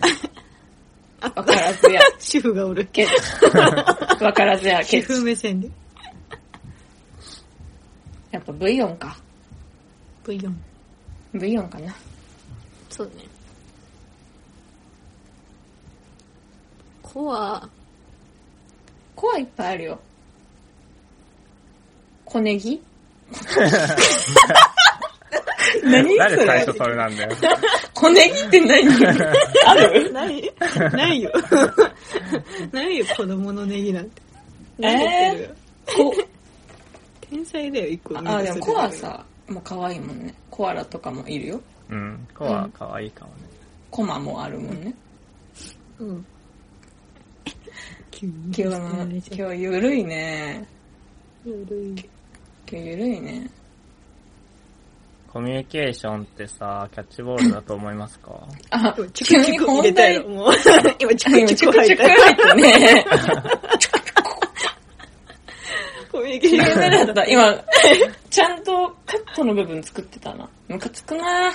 [1.22, 2.02] あ、わからずや。
[2.20, 2.86] 主婦がおる。
[2.92, 3.08] け
[4.22, 5.70] わからずや、主け婦目線で。
[8.32, 9.18] やっぱ V4 か。
[10.26, 10.54] V4。
[11.34, 11.96] V4 かな。
[12.90, 13.14] そうね。
[17.02, 17.68] コア、
[19.16, 20.00] コはいっぱいあるよ。
[22.26, 22.84] 小ネギ
[25.84, 27.36] 何なんでそれ最初それなんだよ。
[27.94, 28.88] 小ネギって何？
[29.66, 30.12] ある？
[30.14, 30.54] ない、
[30.94, 31.32] ないよ。
[32.72, 34.22] ないよ、子供のネギなんて。
[34.80, 35.96] えー？
[35.96, 36.14] こ
[37.30, 38.92] 天才だよ、一個あ、でもコア。
[38.92, 40.34] さ、もう可愛いもんね。
[40.50, 41.62] コアラとかもいるよ。
[41.90, 43.38] うん、コア可愛いかもね。
[43.92, 44.94] コマもあるもんね。
[46.00, 46.26] うん。
[48.12, 50.68] 急に今日の、今日ゆるいね。
[51.46, 52.10] ゆるい
[52.70, 53.50] 今日ゆるいね。
[55.32, 58.48] コミュニケーションってさ、キャッチボールだと思いますか？
[58.72, 60.54] あ、今チュクチュク入れたよ、もう。
[61.00, 63.06] 今チクチクチュクュク入ったね。
[66.28, 67.06] ミュニケーション。
[67.08, 67.26] だった。
[67.26, 67.64] 今、
[68.30, 70.50] ちゃんとカットの部分作ってたな。
[70.68, 71.52] ムカつくな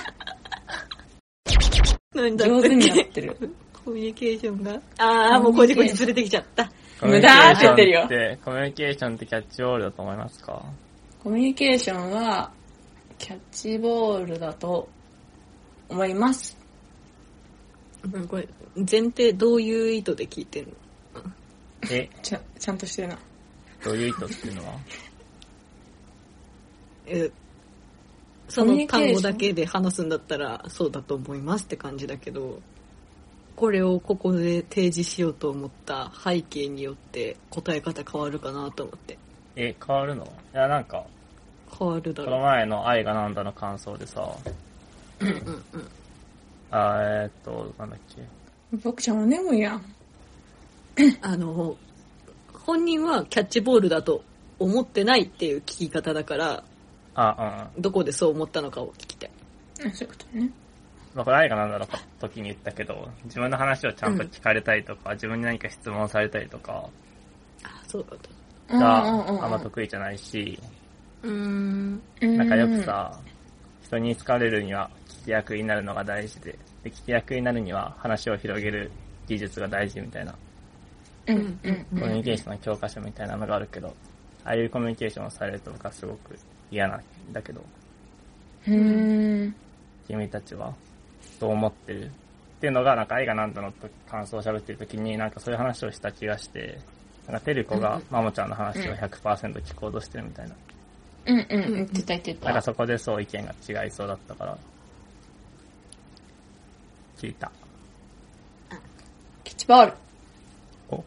[2.15, 3.37] 上手にやけってる。
[3.85, 4.79] コミュニケーションが。
[4.97, 6.71] ああ、もうこじこじずれてきちゃった。
[7.01, 10.63] 無駄って言ってるよコミュニケーションってコミュニケーションってキャッチボールだと思いますか？
[11.23, 12.51] コミュニケーションは、
[13.17, 14.89] キャッチボールだと
[15.87, 16.57] 思います。
[18.11, 20.71] うんこれ、前提どういう意図で聞いてんの？
[21.89, 23.17] え、ちゃ、ちゃんとしてるな。
[23.85, 24.73] どういう意図っていうのは？
[27.05, 27.31] え
[28.49, 32.61] その単語だけで話すんだったらそうだと思いますって感じだけど
[33.55, 39.17] これをここで提示しようと思った背景によって答え方変わるかなと思って。
[39.55, 40.25] え、変わるの？
[40.25, 41.05] いや、なんか、
[41.77, 44.29] 変わるだこのろ前の愛がなんだの感想でさ、
[45.19, 45.87] ううんうんうん
[46.71, 48.23] あーえーっと、なんだっけ。
[48.83, 49.95] 僕ちゃんお眠いやん。
[51.21, 51.75] あの
[52.53, 54.23] 本人はキャッチボールだと
[54.57, 56.63] 思ってないっていう聞き方だから
[57.15, 57.81] あ、うん。
[57.81, 59.31] どこでそう思ったのかを聞きたい
[59.85, 60.49] あそういうことね。
[61.13, 66.89] まあ、これ愛がなんだろうか時に言ったけど、自分の話をちゃんと聞かれたりとか、自分に何か質問されたりとか
[67.63, 68.29] あそうだと
[68.69, 70.59] うんがうんうんうんあんま得意じゃないし、
[71.23, 72.01] うーん
[72.37, 73.19] なんかよく、さ、
[73.83, 78.91] 人に好かれるには聞き役になるのが大事で、で聞き役になるには話を広げる
[79.27, 80.35] 技術が大事みたいな、
[81.27, 83.87] うんうんうんコミュニケーションの教科書みたいなのがあるけど、
[84.43, 86.37] ああいうコミュニケーションをされると僕はすごく
[86.69, 87.61] 嫌なんだけど、
[88.67, 89.55] うーん。
[90.07, 90.73] 君たちは
[91.39, 92.09] どう思ってるっ
[92.59, 96.79] ていうのが、なんか愛がなんだのと感想を喋ってる時に、なんかそういう話をした気がして、
[97.27, 100.55] なんかテルコがマモちゃんの話を100%聞こうとしてるみたいな。
[101.25, 101.73] うんうんうん。
[101.75, 102.45] 言ってた言ってた。
[102.47, 104.57] なんかそこでそう意見が違いそうだったから、
[107.17, 107.51] 聞いた。
[109.43, 109.93] キャッチボール。
[110.89, 111.03] お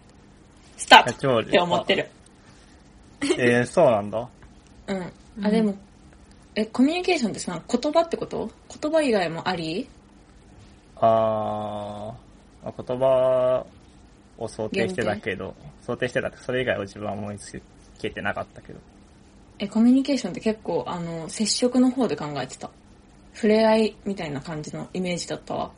[0.76, 2.08] スタートキャッチボールって思ってる。
[3.38, 4.28] えー、 そうなんだ。
[4.86, 5.12] うん。
[5.44, 5.74] あ、でも、
[6.54, 8.50] え、コミュニケーションってさ、言葉ってこと？
[8.80, 9.88] 言葉以外もあり？
[10.96, 13.66] あー、まあ言葉
[14.38, 17.60] を想定してたけど、想定してたってそれ以外は自分は思いつ
[17.98, 18.78] けてなかったけど。
[19.58, 22.70] え、コミュニケーションって結構、あの、接触の方で考えてた。
[23.32, 25.70] 触れ合いみたいな感じのイメージだったわ。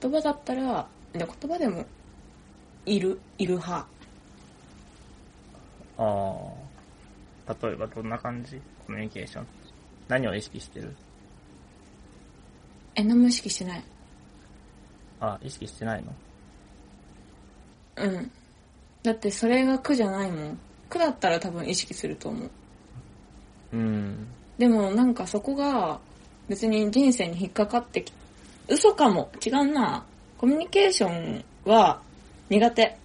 [0.00, 1.84] 言葉だったら、で言葉でも、
[2.86, 3.86] いる、いる派。
[5.96, 8.60] あー、例えばどんな感じ？
[8.86, 9.46] コミュニケーション。
[10.08, 10.94] 何を意識してる？
[12.94, 13.84] え、何も意識してない。
[15.20, 16.12] あ、意識してないの？
[17.96, 18.30] うん。
[19.02, 20.58] だってそれが苦じゃないもん。
[20.88, 22.50] 苦だったら多分意識すると思う。
[23.72, 24.26] うん。
[24.58, 25.98] でもなんかそこが
[26.48, 28.12] 別に人生に引っかかってき、
[28.68, 29.30] 嘘かも。
[29.44, 30.04] 違うな。
[30.38, 32.00] コミュニケーションは
[32.48, 32.96] 苦手。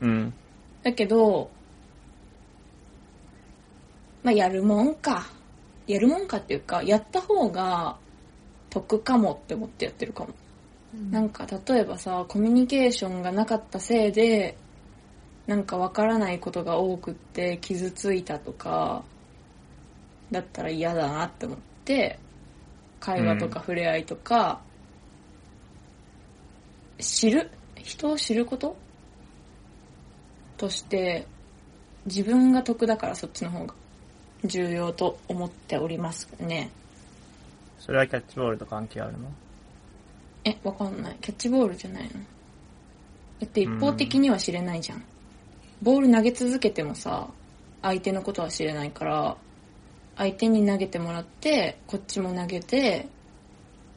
[0.00, 0.34] うん。
[0.82, 1.50] だけど、
[4.22, 5.26] まあやるもんか。
[5.86, 7.96] やるもんかっていうか、やった方が
[8.70, 10.30] 得かもって思ってやってるかも。
[11.10, 14.56] なんか例えばさ、コミュニケーションがなかったせいで、
[15.48, 19.02] なんかわからないことが多くって傷ついたとか、
[20.30, 22.18] だったら嫌だなって思って、
[23.00, 24.60] 会話とか触れ合いとか、
[26.98, 28.76] 知る、人を知ること？
[30.58, 31.26] として、
[32.04, 33.74] 自分が得だからそっちの方が
[34.44, 36.70] 重要と思っておりますね。
[37.78, 39.30] それはキャッチボールと関係あるの？
[40.44, 41.16] え、わかんない。
[41.22, 42.18] キャッチボールじゃないのだ
[43.46, 45.02] って一方的には知れないじゃん。
[45.82, 47.28] ボール投げ続けてもさ、
[47.82, 49.36] 相手のことは知れないから、
[50.16, 53.06] 相手に投げてもらって、こっちも投げて、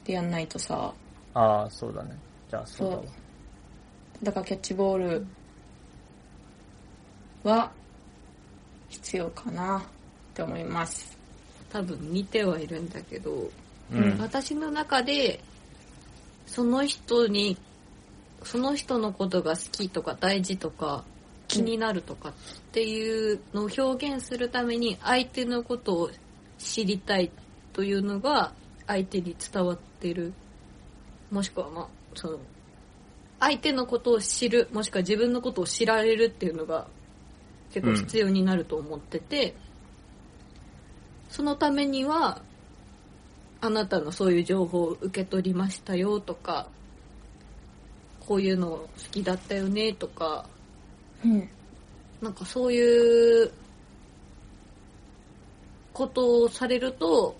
[0.06, 0.94] でやんないとさ、
[1.34, 2.18] ああ、そうだね。
[2.50, 3.04] じゃあそうだわ。
[4.24, 5.26] だからキャッチボール
[7.44, 7.72] は
[8.90, 9.82] 必要かなっ
[10.34, 11.18] て思います。
[11.72, 13.50] 多分似てはいるんだけど、
[13.92, 14.18] うん。
[14.20, 15.40] 私の中で
[16.46, 17.58] その人に
[18.44, 21.04] その人のことが好きとか大事とか
[21.52, 22.34] 気になるとかっ
[22.72, 26.12] ていうのを表現するために相手のことを
[26.58, 27.30] 知りたい
[27.74, 28.54] というのが
[28.88, 30.34] 相手に伝わってる。
[31.30, 32.40] もしくはまあその
[33.40, 36.88] 相手のことを知るもしくは自分のことを知られるっていうのが
[37.74, 39.56] 結構必要になると思ってて、
[41.30, 42.42] そのためには
[43.62, 46.68] あなたのそういう情報を受け取りましたよとか、
[48.20, 50.46] こういうの好きだったよねとか、
[51.26, 51.50] うん。
[52.22, 53.52] なんかそういう
[55.94, 57.36] ことをされると、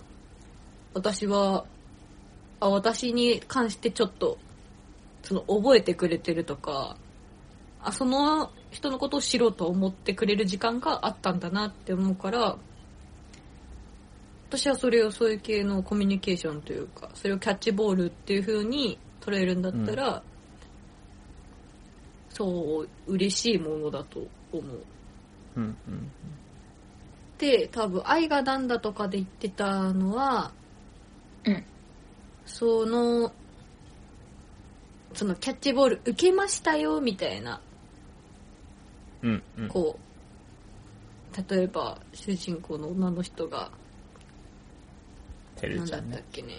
[0.94, 1.64] 私は、
[2.60, 4.38] あ、私に関してちょっと、
[5.22, 6.96] その覚えてくれてるとか、
[7.80, 12.56] あ、その人のことを知ろうと思ってくれる時間があったんだなって思うから、
[14.48, 20.22] 私はそれをそういう系のコミュニケーションというか、それをキャッチボールっていう風に捉えるんだったら、
[22.42, 24.84] そう、嬉しいものだと思う。
[25.54, 26.10] うんうん。
[27.38, 30.50] で、多分、愛がなんだとかで言ってたのは、
[31.44, 31.64] うん。
[32.44, 33.32] その、
[35.14, 37.60] そのキャッチボール受けましたよ、みたいな、
[39.22, 39.68] うんうん。
[39.68, 39.96] こ
[41.30, 43.70] う、例えば、主人公の女の人が、
[45.54, 46.16] てるちゃんね。
[46.16, 46.54] ったっけね。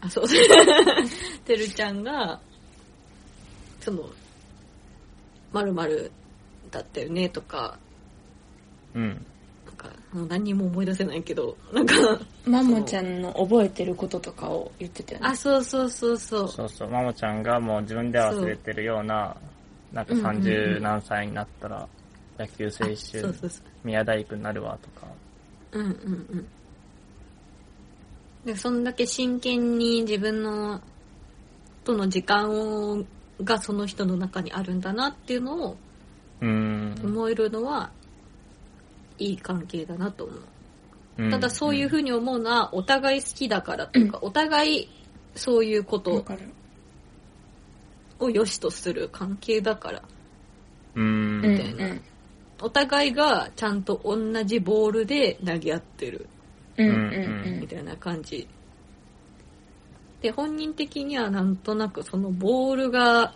[0.00, 0.24] あ、そう。
[1.46, 2.40] てるちゃんが、
[3.80, 4.10] その、
[5.52, 6.10] まるまる
[6.70, 7.78] だったよね、とか、
[8.94, 9.26] うん。
[9.66, 11.94] なんか、もう何にも思い出せないけど、なんか、
[12.46, 15.26] マモちゃんの覚えてることとかを言ってたよね。
[15.28, 16.48] あ、そうそうそうそう。
[16.48, 19.36] そうそう、マモちゃんがもう自分では忘れてるような、
[19.92, 21.88] なんかうんうんうん30何歳になったら、
[22.38, 23.66] 野球選手、そうそうそう。
[23.84, 25.06] 宮大工になるわとか。
[25.72, 25.90] うんうんう
[26.36, 26.46] ん。
[28.46, 30.80] で、そんだけ真剣に自分の、
[31.84, 33.04] との時間を、
[33.42, 35.76] がその人の中にあるんだなっていうのを。
[36.42, 37.90] 思えるのは、
[39.18, 40.36] いい関係だなと思う。
[40.38, 44.88] うんただそういうふうに思うのは、お互い好きだからというか、お互い
[45.34, 46.22] そういうこと。
[48.18, 50.02] を良しとする関係だから、
[50.94, 51.96] みたいな
[52.60, 56.26] お互いがちゃんと同じボールで投げ合ってる。
[56.78, 56.88] うん。
[56.88, 58.48] うんうんみたいな感じ。
[60.20, 63.34] で、本人的にはなんとなくそのボールが、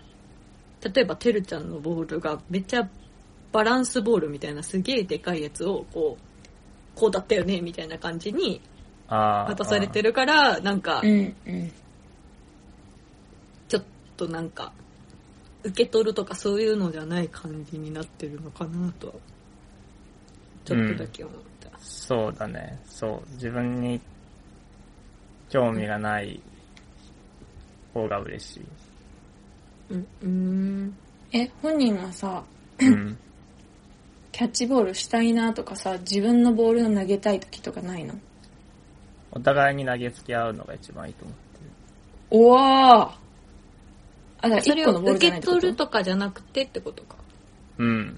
[0.82, 2.88] 例えばてるちゃんのボールがめっちゃ
[3.52, 8.60] バランスボールみたいなすげえでかいやつをこう、こうだったよねみたいな感じに。
[9.10, 11.34] 渡されてるから、なんかう、ん。
[11.46, 11.72] うん。
[13.68, 13.84] ちょっ
[14.16, 14.72] となんか、
[15.64, 19.14] 受け取るとかそういうのじゃない感じになってるのかなとは、
[20.64, 21.70] ちょっとだけ思った。
[21.80, 22.80] そうだね。
[22.86, 23.32] そう。
[23.32, 24.00] 自分に
[25.48, 26.40] 興味がない
[27.94, 28.62] 方が嬉しい。
[29.90, 30.96] うん、うーん。
[31.33, 32.44] え、本人はさ、
[32.79, 33.18] うん。
[34.33, 38.14] キャッチボールしたいなとかさ、自分のボールを投げたい時とかないの？
[39.33, 41.70] お互いに投げつけ合うのが一番いいと思ってる。
[42.31, 45.61] おわーあ、だからそれを一個のボールじゃ受けないってこと？
[45.61, 47.16] 取るとかじゃなくてってことか。
[47.79, 48.16] うん。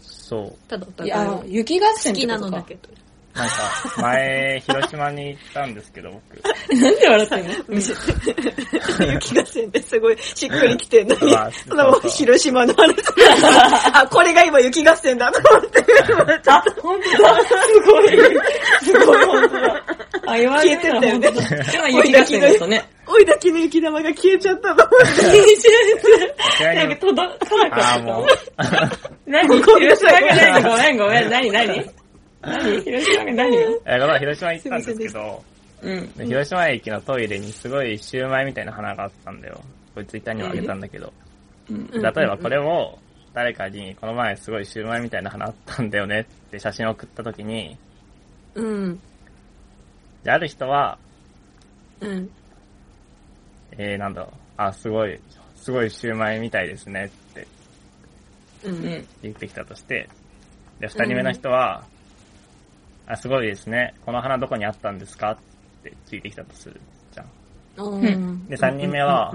[0.00, 0.68] そう。
[0.68, 2.26] ただお互いいやを、雪合戦好き。
[2.26, 2.88] なのだけど。
[3.36, 3.52] なんか、
[4.00, 6.74] 前、広島に行ったんですけど、僕。
[6.74, 9.12] なんで笑ってんの？
[9.12, 12.96] 雪合戦ですごいしっくりきてんのに、まあそのもう広島の話。
[13.92, 15.84] あ、これが今雪合戦だと思って。
[16.46, 17.40] あ、本当だ。
[17.44, 18.08] すごい。
[18.82, 19.84] すごい、本当だ。
[20.26, 21.42] あ、言われてたら本当だ。
[21.74, 22.88] 今雪合戦だったね。
[23.06, 24.76] 追いだきの雪玉が消えちゃったの。
[26.74, 28.26] なんか、とど、かなかああ、もう。
[29.30, 29.46] 何？
[29.60, 31.30] ごめんなさい広島が何ごめんごめん。
[31.30, 31.90] 何何？
[32.46, 35.44] 何 広島が何よえ、この広島行ったんですけど、
[35.82, 36.12] うん。
[36.14, 39.60] で広島駅のトイレにすごいシューマイみたいな花があったんだよ。
[39.94, 41.12] これツイッターにもあげたんだけど。
[41.70, 42.96] うん例えばこれを
[43.34, 47.76] 誰かにこの前すごいシューマイみたいな花あったんだよねって写真を送った時に、
[48.54, 49.00] うん。
[50.24, 50.98] で、ある人は、
[52.00, 52.30] うん。
[53.72, 55.20] えー、なんだろう、あ、すごい、
[55.56, 57.46] すごいシューマイみたいですねって
[58.64, 58.70] う。
[58.70, 59.06] うんん。
[59.22, 60.08] 言ってきたとして、
[60.80, 61.84] で、二人目の人は、
[63.06, 63.94] あ、すごいですね。
[64.04, 65.32] この花どこにあったんですか？
[65.32, 65.38] っ
[65.82, 66.80] て聞いてきたとする
[67.12, 67.26] じゃん。
[67.84, 69.34] うんで三人目は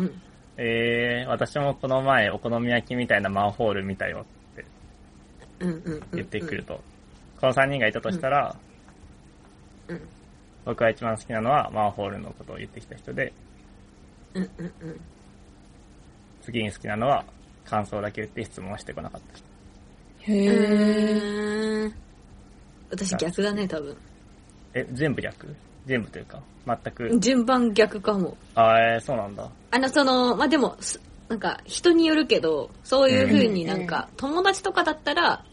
[0.57, 4.65] えー、私もこの前お好み焼きみたいなマンホール見たよって
[6.13, 6.81] 言ってくると。
[7.39, 8.55] この三人がいたとしたら、
[9.87, 10.01] うん
[10.63, 13.33] 僕が一番好きなのはマンホールのことを言ってきた人で、
[14.35, 15.01] うんうんうん
[16.43, 17.23] 次に好きなのは
[17.65, 19.45] 感想だけ言って質問をしてこなかった人。
[20.33, 21.93] へうー。
[22.91, 23.95] 私逆だね、多分。
[24.73, 25.47] え、全部逆？
[25.85, 27.19] 全部というか、全く？
[27.19, 28.37] 順番逆かも。
[28.53, 29.49] あー、えー、そうなんだ。
[29.71, 35.43] あの、その、まあ、でも、すなんか、人によるけど、そういう風になんか、友達とかだったら、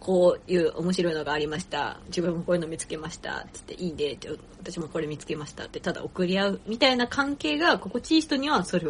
[0.00, 1.98] こういう面白いのがありました。
[2.08, 3.46] 自分もこういうの見つけました。
[3.52, 4.18] つって、いいね
[4.58, 8.86] 私もこれ見つけましたって、ただ送り合うみたいな関係が心地いい人にはそれ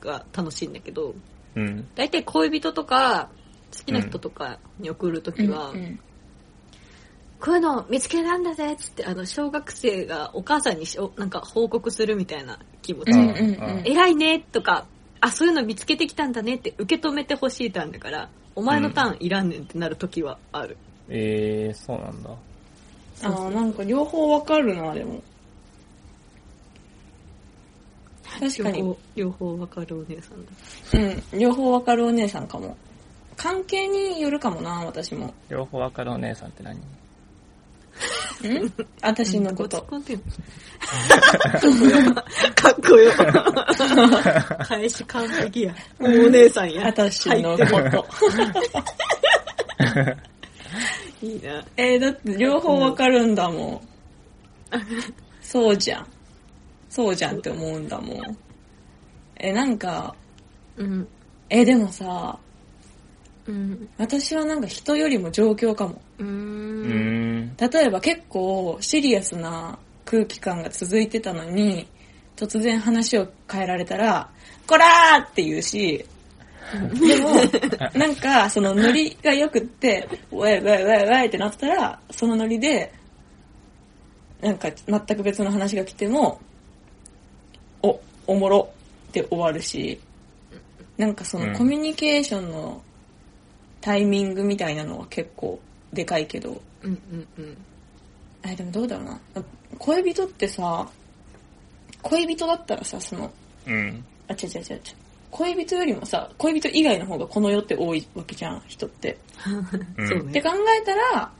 [0.00, 1.14] が楽しいんだけど、
[1.54, 1.86] うん。
[1.94, 3.28] 大体恋人とか、
[3.76, 6.00] 好きな人とかに送るときは、うん
[7.40, 13.12] こういうの見つけたんだぜっつって、あの、小学生がお母さんにしょなんか報告するみたいな気持ち。
[13.12, 14.86] うんうんうん偉いねとか、
[15.20, 20.76] あ、そういうの見つけてきたんだねって受け止めてほしいターンだから、お前のターンいらんねんってなる時はある。
[21.08, 22.30] えー、そうなんだ。
[23.22, 25.22] あーなんか両方わかるな、でも。
[28.40, 28.78] 確かに。
[28.78, 30.52] 両方、両方わかるお姉さんだ。
[31.32, 31.40] うん。
[31.40, 32.76] 両方わかるお姉さんかも。
[33.36, 35.32] 関係によるかもな、私も。
[35.48, 36.80] 両方わかるお姉さんって何？
[38.48, 38.72] ん
[39.02, 39.82] 私のこと。
[39.82, 39.96] か
[42.70, 43.12] っこよ。
[44.64, 45.74] 返し完璧や。
[45.98, 46.84] もうお姉さんや。
[46.86, 48.06] 私のこと。
[51.26, 51.64] いいな。
[51.76, 53.80] えー、だって両方わかるんだもん。
[55.40, 56.06] そうじゃん。
[56.88, 58.38] そうじゃんって思うんだもん。
[59.38, 60.14] え、なんか、
[60.76, 61.08] うん。
[61.48, 62.38] え、でもさ、
[63.46, 63.88] うん。
[63.98, 66.00] 私はなんか人よりも状況かも。
[66.18, 66.26] うん
[67.44, 67.56] ん。
[67.56, 71.86] 例えば結構シリアスな空気感が続いてたのに、
[72.36, 74.30] 突然話を変えられたら、
[74.66, 76.04] こらーって言うし、
[76.72, 77.30] でも、
[77.94, 82.92] なんか、そのノリが良くって、ウェイウェイウェイウェイってなったら、そのノリで、
[84.40, 86.40] なんか全く別の話が来ても、
[87.82, 88.68] お、おもろ
[89.08, 90.00] って終わるし、
[90.96, 92.82] なんかそうんのコミュニケーションの
[93.80, 95.60] タイミングみたいなのは結構
[95.92, 97.56] でかいけど、うんうんうん。
[98.44, 99.20] え、でもどうだろうな。
[99.78, 100.88] 恋人ってさ、
[102.02, 103.30] 恋人だったらさ、その、
[103.66, 104.04] うん。
[104.28, 104.80] あ、違う違う違う。
[105.30, 109.18] 恋人よりもさ、恋人以外の方がこの世って多いわけじゃん、人って。
[109.96, 110.30] うんそうね。
[110.30, 111.30] って考えたら、っ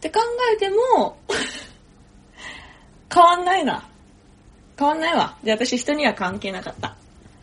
[0.00, 0.20] て考
[0.52, 1.16] えても、
[3.12, 3.88] 変わんないな。
[4.78, 5.36] 変わんないわ。
[5.42, 6.96] で、私人には関係なかった。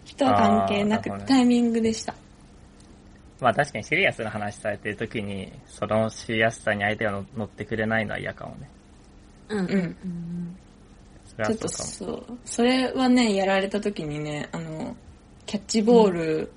[0.05, 2.13] 人は関係なくねタイミングでした。
[3.43, 8.69] まあ確かにシリアスな話されてる時に、そのシリアスさに相手が乗乗ってくれないのは嫌かもね。
[9.49, 10.57] うんうんん。
[11.25, 12.25] それちょっとはそうかも。
[12.27, 12.37] そう。
[12.45, 14.95] それはね、やられた時にね、あの、
[15.45, 16.51] キャッチボール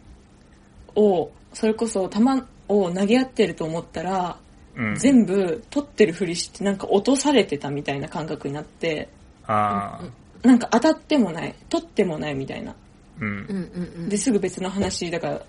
[0.95, 2.21] を、それこそ球
[2.69, 4.39] を投げ合ってると思ったら、
[4.77, 4.95] うん。
[4.95, 9.09] 全部取ってるふりしてなんか落とされてたみたいな感覚になって、
[9.47, 12.75] ああ、なんか当たってもない、取ってもないみたいな。
[13.21, 13.27] うん。
[13.27, 14.09] うんうんうん。
[14.09, 15.43] で、すぐ別の話、だから、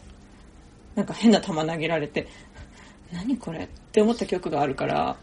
[0.98, 2.28] なんか変な球投げられて、
[3.14, 5.16] 何これって思った記憶があるから、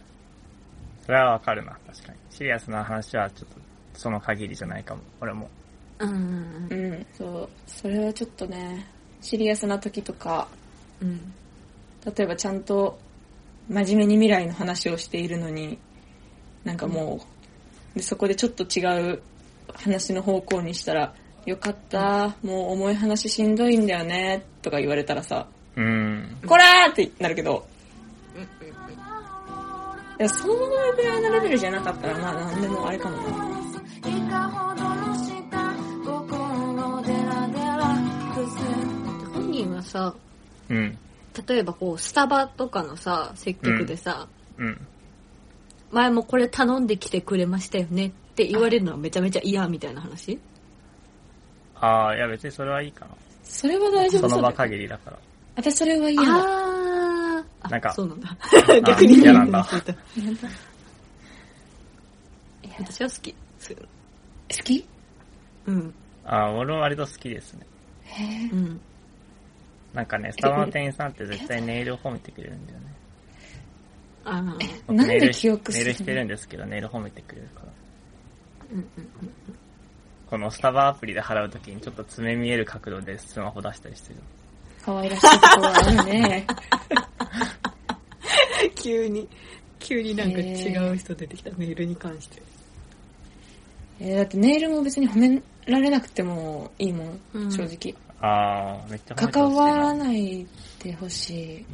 [1.04, 2.18] それはわかるな、確かに。
[2.30, 3.60] シリアスな話はちょっと、
[3.98, 5.02] その限りじゃないかも。
[5.20, 5.50] 俺も。
[5.98, 6.74] うんうんう。
[6.94, 8.86] ん、そう、それはちょっとね、
[9.20, 10.46] シリアスな時とか、
[11.02, 11.20] うん。
[12.06, 12.98] 例えばちゃんと
[13.68, 15.76] 真面目に未来の話をしているのに、
[16.62, 17.20] なんかも
[17.94, 19.22] う、でそこでちょっと違う
[19.74, 21.14] 話の方向にしたら、
[21.46, 26.36] よかった、もう重い話しんどいんだよね、とか言われたらさ、うん。
[26.46, 27.66] こらーってなるけど、
[30.18, 33.22] いや、そのぐらいのレベルじゃなかったら、まあなんでもあれかもな。
[39.34, 40.14] 本人はさ、
[40.68, 40.98] うん。
[41.48, 44.86] 例えばこう、スタバとかのさ、接客でさ、うん。
[45.90, 50.38] 前もこれ頼んできてくれましたよねって言われるのはめちゃめちゃ嫌みたいな話？
[51.76, 53.06] ああ、いや別にそれはいいか
[53.42, 54.28] それは大丈な。
[54.28, 54.52] その場。
[54.52, 55.18] 限りだから。
[55.56, 56.28] 私それは嫌だ。
[56.30, 57.70] あー。
[57.70, 58.28] なんかそうなんだ。
[58.30, 59.66] あ 逆に嫌なんだ。
[62.78, 63.32] 私は好き。
[63.32, 63.38] 好
[64.64, 64.86] き？
[65.66, 65.94] うん。
[66.24, 67.66] ああ、俺も割と好きですね。
[68.04, 68.80] へーうん。
[69.92, 72.86] なんかね、スタバの店員さんって絶対ネイルを褒めてくれるんだよね。
[74.24, 74.58] あー。
[74.86, 75.86] 僕なんでネイル記憶するの？
[75.86, 77.72] ネイルしてるんですけど、ネイル褒めてくれるから。
[78.72, 78.86] うんうん
[80.26, 84.20] このスタバアプリで払うときにちょっと爪見える角度でスマホ出したりしてる。
[84.84, 86.46] 可愛らしいところあるね。
[88.76, 89.28] 急に、
[89.78, 92.42] 急になんか違う人出てきた、メールに関して。
[94.00, 97.94] えーだってネイルも別に褒められなくてもいいもん、うん正直。
[98.20, 100.04] あー、めっちゃ関わらな。
[100.04, 100.46] ない
[100.82, 101.64] でほしい。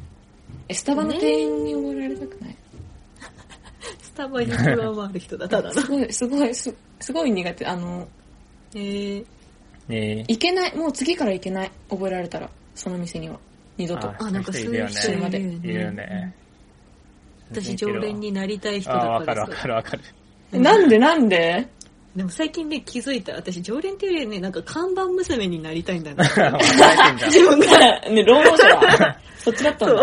[0.69, 2.57] え、スタバの店員に覚えられたくない？
[4.03, 5.87] スタバに上回る人だ、ただの す。
[5.89, 7.67] ごい、すごい、すすごい苦手。
[7.67, 8.07] あの、
[8.75, 9.25] えー、
[9.89, 11.71] ね行けない、もう次から行けない。
[11.89, 12.51] 覚えられたら、
[12.81, 13.39] その店には。
[13.77, 14.09] 二度と。
[14.09, 16.35] ああ、なんかそういう人いるよいるよね。
[17.51, 20.03] 私常連になりたい人だあー、わかるわかるわかる。
[20.53, 21.69] えなんでなんで？
[22.17, 23.35] でも最近ね、気づいた。
[23.35, 26.25] 私常連っていうよりね、なんか看板娘になりたいんだな。
[27.27, 29.21] 自分が、ね、労働者だ。
[29.37, 30.03] そっちだったんだ。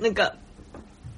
[0.00, 0.34] なんか、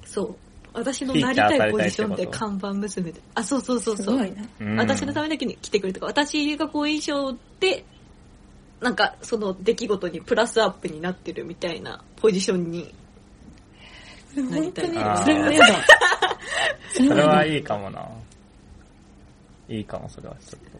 [0.03, 0.35] そう。
[0.73, 3.21] 私のなりたいポジションで看板娘で。
[3.33, 4.05] あ、そうそうそうそう。
[4.05, 4.43] すごいな。
[4.59, 7.85] うん私のためだけに来てくれとか、私が好印象で、
[8.81, 12.93] なんかその出来事にプラスアップになってるみたいなポジションに。
[14.35, 15.65] 本当に、あーそれも嫌だ。
[16.93, 17.23] それそれ。
[17.23, 18.07] はいいかもな。
[19.67, 20.79] いいかも、それはちょっと。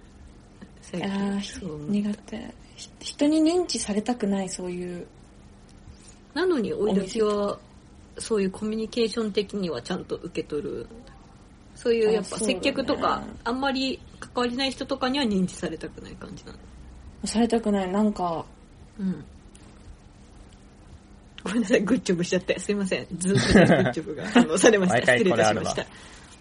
[0.81, 2.53] 最あー近そう苦手。
[2.75, 5.07] ひ人に認知されたくない、そういう。
[6.33, 7.59] なのに、おいどきは、
[8.17, 10.87] そういうコミュニケーション的にはちゃんと受け取る。
[11.75, 16.59] そういうやっぱ接客とか、あんまり関わりない人とかには認知されたくない感じなの。
[17.27, 17.91] されたくない。
[17.91, 18.45] なんか、
[18.99, 19.23] うん。
[21.43, 22.59] ごめんなさい、グッジョブしちゃって。
[22.59, 23.07] すいません。
[23.17, 24.99] ずっとグッジョブが 反応されました。
[24.99, 25.85] 失礼いたしました。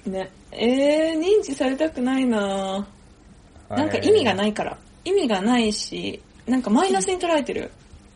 [0.07, 0.31] ね。
[0.53, 4.37] えー、認知されたくないなぁなんか意味がい。
[4.37, 4.79] ないから。
[5.05, 7.71] 意味がないし、なんかマイナスに捉えてる。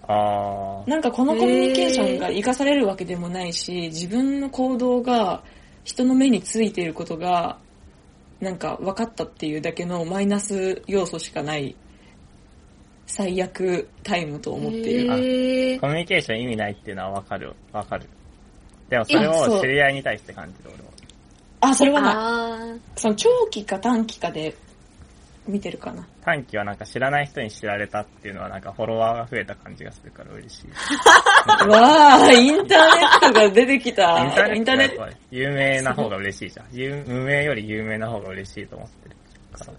[0.09, 5.43] あなんかこのコミュニケーションが活かされるわけでもないし、自分の行動が
[5.85, 7.59] 人の目についていることが、
[8.41, 11.77] なんか分かったっていうだけのマイナス要素しかない
[13.15, 15.13] 最悪タイムと思っている。
[15.13, 18.09] へーコミュニケーション意味ないっていうのはわかる、わかる。
[18.89, 20.91] でもそれを知り合いに対して感じる、俺は。
[21.61, 24.57] あ、それはな、あーその長期か短期かで
[25.47, 26.09] 見てるかな。
[26.25, 30.69] 短期はなんか知らない人に知られたっていうのはなんかフォロワーが増えた感じがするから嬉しい。
[31.69, 34.25] わー、インターネットが出てきた。
[34.25, 36.67] インターネットはやっインぱり有名な方が嬉しいじゃん。
[36.73, 39.17] 有無名より有名な方が嬉しいと思ってる
[39.53, 39.73] から。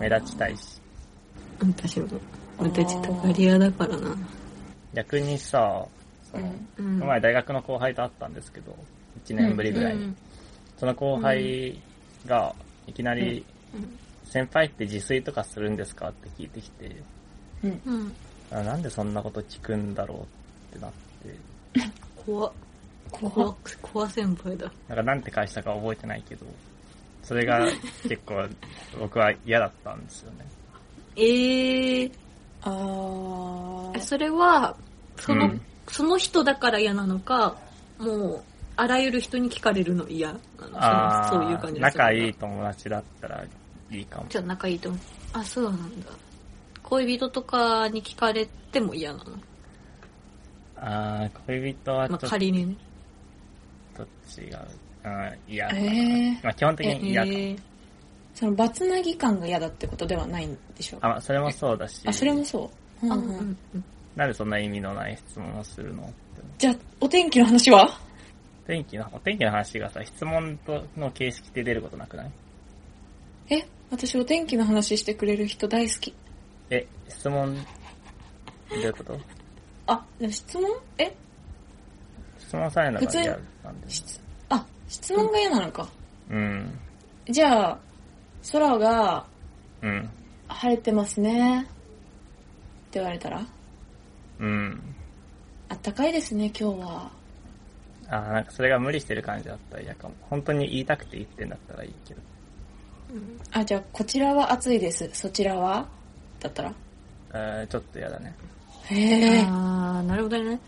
[0.00, 0.85] 目立ちたいし。
[1.60, 2.06] 私も、
[2.60, 4.16] 目立ちたがり屋だからな。
[4.94, 5.86] 逆にさ、
[6.30, 8.76] その、うん前大学の後輩と会ったんですけど、
[9.24, 10.04] 1年ぶりぐらいに。
[10.04, 10.16] うん
[10.76, 11.80] その後輩
[12.26, 12.54] が
[12.86, 13.44] いきなり、
[14.24, 16.96] 先輩って自炊とかするんですかって聞いてきて、
[17.64, 18.12] うん。
[18.50, 20.26] あなんでそんなこと聞くんだろ
[20.72, 20.92] うってなっ
[21.22, 21.34] て、
[22.26, 22.52] 怖っ。
[23.10, 24.70] 怖怖っ怖先輩だ。
[24.88, 26.44] なんかなんて返したか覚えてないけど、
[27.22, 27.66] それが
[28.02, 28.46] 結構
[28.98, 30.44] 僕は嫌だったんですよね。
[31.16, 32.12] えー、
[32.62, 34.00] あー。
[34.00, 34.76] それは、
[35.18, 37.56] その、うんその人だから嫌なのか、
[37.98, 38.42] もう、
[38.74, 43.44] あらゆる人に聞かれるの嫌なのあそのそういう感じー仲いい友達だったら
[43.92, 44.26] いいかも。
[44.28, 45.00] じゃあ仲いいと思う。
[45.32, 46.08] あ、そうなんだ。
[46.82, 49.24] 恋人とかに聞かれても嫌なの？
[50.78, 52.76] あー恋人はちょまあ、仮にね。
[54.36, 54.58] 違う。
[55.04, 55.80] うん、嫌だな。
[55.80, 56.44] えー。
[56.44, 57.32] まあ基本的に嫌かも。
[57.32, 57.58] えー
[58.36, 61.00] そのバツナギ感が嫌だってことではないんでしょう？
[61.02, 62.02] あ、まあそれもそうだし。
[62.04, 62.70] あ、それもそ
[63.02, 63.06] う？
[63.06, 63.84] うんあ、ううんんうん。
[64.14, 66.12] なんでそんな意味のない質問をするの？
[66.58, 67.98] じゃあ、お天気の話は？
[68.66, 72.30] 天気の、お天気の話がさ、質問との形式で出ることなくない？
[73.48, 76.14] え、私お天気の話してくれる人大好き。
[76.68, 79.18] え、質問、どういうこと？
[79.86, 80.70] あ、でも質問？
[80.98, 81.14] え？
[82.38, 83.88] 質問されるのが普通に嫌なんで。
[83.88, 84.20] 質、
[84.50, 85.88] あ、質問が嫌なのか。
[86.28, 86.78] うん。
[87.30, 87.78] じゃあ、
[88.52, 89.26] 空が
[89.82, 90.10] うん。
[90.48, 91.62] 晴れてますね。
[91.62, 93.44] って言われたら？
[94.38, 94.80] うん。
[95.68, 97.10] あったかいですね、今日は。
[98.08, 100.14] あーなんかそれが無理してる感じだったら嫌かも。
[100.22, 102.20] 本当に言いたくて言ってんだったらいいけど。
[103.52, 105.08] あ、じゃあ、こちらは暑いです。
[105.12, 105.86] そちらは？
[106.38, 106.72] だったら？
[107.34, 108.34] えー、ちょっと嫌だね。
[108.84, 109.44] へえ。
[109.48, 110.60] あー、なるほどね。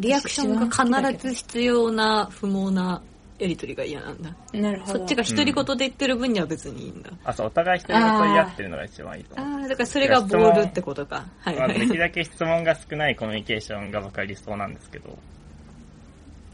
[0.00, 3.00] リアクションが必ず必要な不毛な
[3.42, 4.30] やりとりが嫌なんだ。
[4.52, 4.98] なるほど。
[5.00, 7.10] そっちが独り言で言ってる分には別にいいんだ。
[7.24, 9.60] あ、そう、お互い一人言言い合ってるのが一番いいとあ思う。
[9.62, 11.26] ー、だからそれがボールってことか。
[11.40, 11.80] はいまあ、はい。
[11.80, 15.18] できるだけ質問が少ないコミュニケーションが僕は理想なんですけど。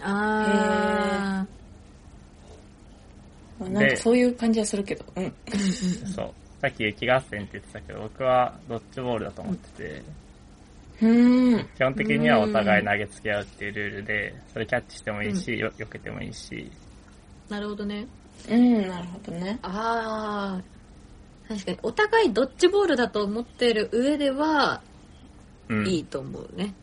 [0.00, 1.46] あ
[3.60, 5.04] まあなんかそういう感じはするけど。
[5.16, 5.34] うん。
[6.14, 6.32] そう。
[6.62, 10.02] さっき雪合戦って言ってたけど、僕はドッジボールだと思ってて、うーん。
[11.00, 18.06] 基本的にはお互い投げつけ合うっていうルールで、それキャッチしてもいいし、よ避けてもいいし、ー、なるほどね。
[18.50, 19.58] うん、なるほどね。
[19.62, 21.78] あー、確かに。
[21.82, 24.82] お互いドッジボールだと思ってる上では、
[25.68, 25.86] うん。
[25.86, 26.74] いいと思うね。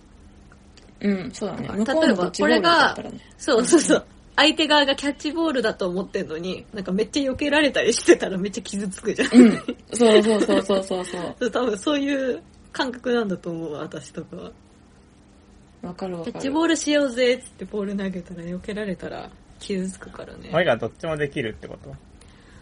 [1.01, 1.67] うん、そうだね。
[1.67, 3.19] 例えば向こうのドッジボールだったらね。
[3.37, 4.05] そうそうそう。
[4.37, 9.29] 相手側がキャッチボールだと思ってんのに、なんかめっちゃ避けられたりしてたらめっちゃ傷つくじゃん。
[9.33, 9.51] うん。
[9.93, 11.35] そうそうそうそうそうそう。
[11.39, 12.41] そ う多分そういう
[12.75, 14.51] 感覚なんだと思うわ、私とかは。
[15.81, 16.33] わかるわかる。
[16.33, 20.49] キャッチボールしようぜっつってボール投げたら避けられたら傷つくからね。
[20.51, 21.95] 俺がどっちもできるってこと？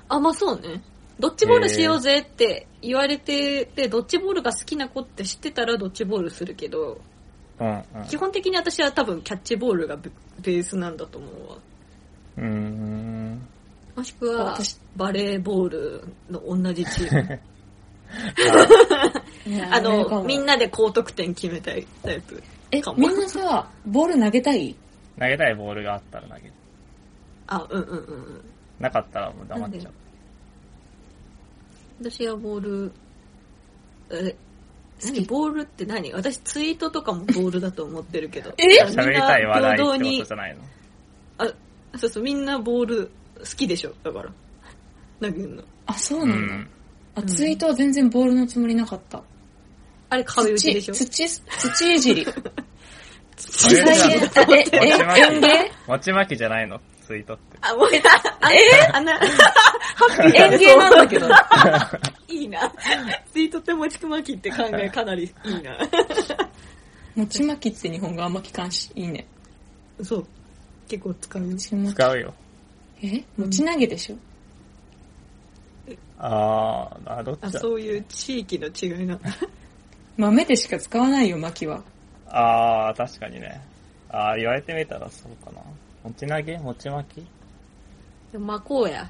[0.10, 0.84] あ、まあそうね。
[1.20, 7.02] ドッジボールしようぜって言われてて、ドッジボールが好きな子って知ってたらドッジボールするけど、
[7.60, 7.84] うん、うん。
[8.08, 10.12] 基本的に私は多分キャッチボールがベ
[10.44, 11.58] ベースなんだと思うわ。
[12.38, 13.42] うーん。
[13.96, 17.40] もしくは私、バレーボールの同じチーム。
[19.72, 22.42] あの、みんなで高得点決めたいタイプ。
[22.72, 24.76] えか、もみんなさ、ボール投げたい？
[25.20, 26.54] 投げたいボールがあったら投げる。
[27.48, 28.42] あ、うんうんうんうん。
[28.80, 29.94] なかったらもう黙っちゃう。
[32.02, 32.92] 私はボール、
[34.12, 34.36] え、
[35.06, 35.22] 何？
[35.22, 36.12] ボールって何？
[36.14, 38.54] 私ツイートとかもボールだと思ってるけど。
[38.58, 38.66] え？
[38.66, 40.62] みん喋りたい話題ってことじゃないの？
[41.38, 41.46] あ、
[41.98, 44.32] そうそう、みんなボール好きでしょ、だから。
[45.22, 45.64] 投げるの。
[45.86, 46.56] あ、そううなんだ。
[46.56, 46.70] ん。
[47.16, 49.22] あ、ツイートは全然ボールのつもりなかった。
[50.10, 50.94] あれ壁打ちでしょ？
[50.94, 51.42] 土、土、
[51.74, 52.28] 土いじり。
[53.36, 56.80] それ再じゃ現、あえ、え、園芸餅巻きじゃないの？
[57.06, 57.58] ツイートって。
[57.62, 57.88] あ、もう、
[58.42, 58.58] あ、え？
[58.94, 59.26] あんな、ハ
[60.06, 61.28] ッピー園芸なんだけど。
[62.30, 62.72] いいな。
[63.32, 65.78] ツイートって持ちくまきって考えかなりいいな。
[67.16, 69.26] 餅巻きって日本語あんま聞かんし、いいね。
[70.02, 70.28] そう。
[70.88, 71.48] 結構使うよ。
[71.50, 71.94] 餅巻き。
[71.96, 72.34] 使うよ。
[73.02, 73.24] え？
[73.38, 74.16] 餅投げでしょ？
[76.18, 79.20] あー、あ、どっあ、ちだそういう地域の違いな。
[80.18, 81.82] 豆でしか使わないよ、巻きは。
[82.28, 83.62] あー、確かにね。
[84.10, 85.62] あー、言われてみたらそうかな。
[86.04, 86.58] 餅投げ？
[86.60, 87.26] 餅巻き
[88.32, 89.10] でも巻こうや。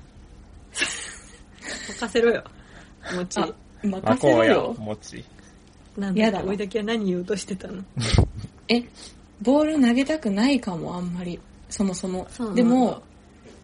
[1.90, 2.44] 任せろよ。
[3.16, 3.40] 餅。
[3.42, 3.50] あ、
[3.84, 4.76] 任まこうやせろよ。
[4.80, 5.26] 餅。
[5.98, 7.84] なんだやだわおいだけは何言おうとしてたの？
[8.70, 8.84] え、
[9.42, 11.40] ボール投げたくないかも、あんまり。
[11.70, 12.56] そもそもそうなん。
[12.56, 13.02] だでも、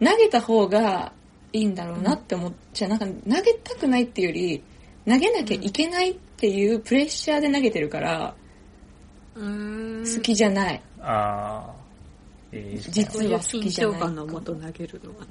[0.00, 1.12] 投げた方が
[1.52, 2.90] いいんだろうなって思っちゃう。
[2.90, 4.62] なんか投げたくないっていうより、
[5.06, 8.34] 投げなきゃいけないっていうプレッシャーで投げてるから、
[9.34, 10.16] うーん。
[10.16, 10.82] 好きじゃない。
[11.00, 15.28] あー、いいですね実そういうは好きじゃない緊張感のもと投げるのはね。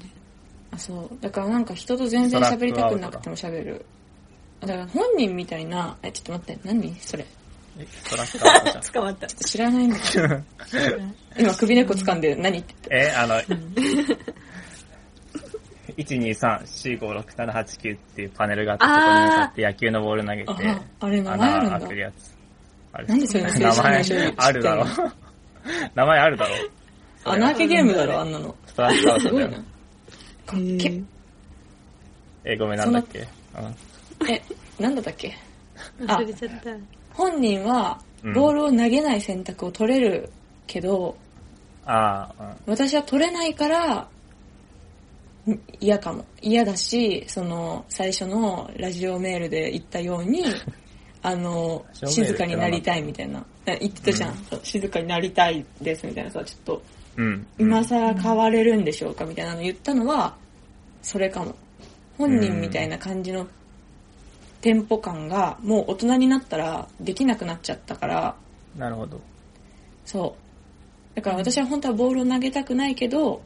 [0.72, 1.18] あ、そう。
[1.22, 3.86] だからなんか人と全然喋りたくなくても喋る。
[4.62, 7.26] だから本人みたいな、え、ちょっと待って、何それ？
[7.80, 8.94] えストラッカー。
[8.94, 9.28] 捕まった。
[9.28, 10.42] 知らないんだけど。
[11.40, 12.60] 今首根っこ掴んで何？
[12.60, 13.36] って言っえ、あの、
[16.00, 22.38] 123456789っていうパネルがあって、そこに向かって野球のボール投げて、ああれ名前あるんだ穴開けるやつ。
[22.94, 24.86] あれなんでそれ名前あるだろ。
[25.96, 26.52] 名前あるだろ。
[27.24, 27.32] た。
[27.34, 28.56] 穴開けゲームだろ、あんなの。
[28.66, 29.64] ストラッカーすごいなだよ。。
[30.46, 31.02] かっけ。
[32.46, 33.20] え、ごめんなんだっけ？
[33.20, 33.28] うん
[34.30, 34.42] え、
[34.80, 35.36] なんだったっけ？
[36.00, 36.72] 忘れちゃった。
[37.14, 40.32] 本人はうんボールを投げない選択を取れる
[40.68, 41.18] けど、
[41.86, 44.08] ああ、私は取れないからん
[45.80, 50.44] 嫌かも嫌だしその最初のラジオメールで言ったように
[51.22, 56.84] あの静かになりたいみたいな言ってたじゃん、そう静かになりたいですみたいなさちょっと
[57.18, 57.26] うん。
[57.26, 57.48] うん。
[57.60, 60.36] 今更変われるんでしょうかみたいなの言ったのは
[61.02, 61.56] それかも
[62.18, 63.48] 本人みたいな感じの
[64.62, 68.36] テンポ感がもう大人になったらできなくなっちゃったから
[68.78, 69.20] なるほど。
[70.06, 71.16] そう。
[71.16, 73.42] だから私は本当はボールを投げたくないけど、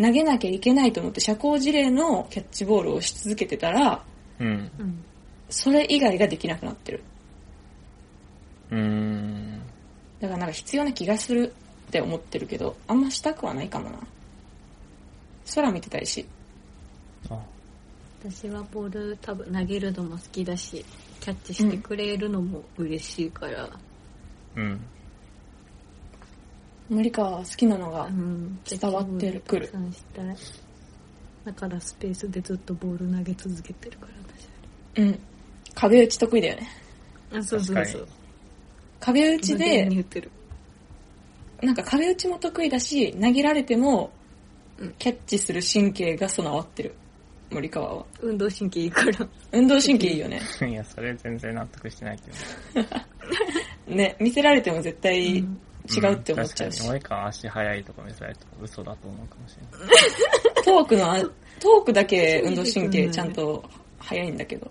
[0.00, 4.04] 投げなきゃいけないと思って社交辞令のキャッチボールをし続けてたら、
[4.38, 4.70] うん。
[4.78, 5.04] うん。
[5.50, 7.02] それ以外ができなくなってる。
[8.70, 9.60] うーん。
[10.20, 11.52] だからなんか必要な気がする
[11.88, 13.98] って思ってるけど、あんましたくはないかもな。
[15.54, 16.26] 空見てたいし。
[17.30, 17.38] あ
[18.22, 20.84] 私はボール多分投げるのも好きだし、
[21.20, 23.68] キャッチしてくれるのも嬉しいから、
[24.56, 24.80] うん。
[26.88, 30.36] 森川は好きなのがう、ん、伝わってるくるたくさん。
[31.44, 34.12] だからスペースでずっとボール投げ続けてるから
[34.96, 35.18] 私うん。
[35.74, 36.68] 壁打ち得意だよね。
[37.32, 38.08] あ、そうそうそう。
[39.00, 40.30] 壁打ちで、言ってる。
[41.62, 44.10] なんか壁打ちも得意だし、投げられても
[44.78, 46.94] うん、キャッチする神経が備わってる。
[47.50, 48.06] 森川は。
[48.20, 49.28] 運動神経いいから。
[49.52, 50.40] 運動神経いいよね。
[50.68, 52.18] いや、それ全然納得してない
[52.74, 52.86] けど。
[53.96, 55.60] ね、見せられても絶対違うん
[55.96, 56.78] うって思っちゃうし。
[56.78, 60.64] ん確かに、森川足速いとか見せられると嘘だと思うかもしれない。
[60.64, 61.18] トークのあ、
[61.60, 63.64] トークだけ運動神経ちゃんと
[63.98, 64.70] 早いんだけど。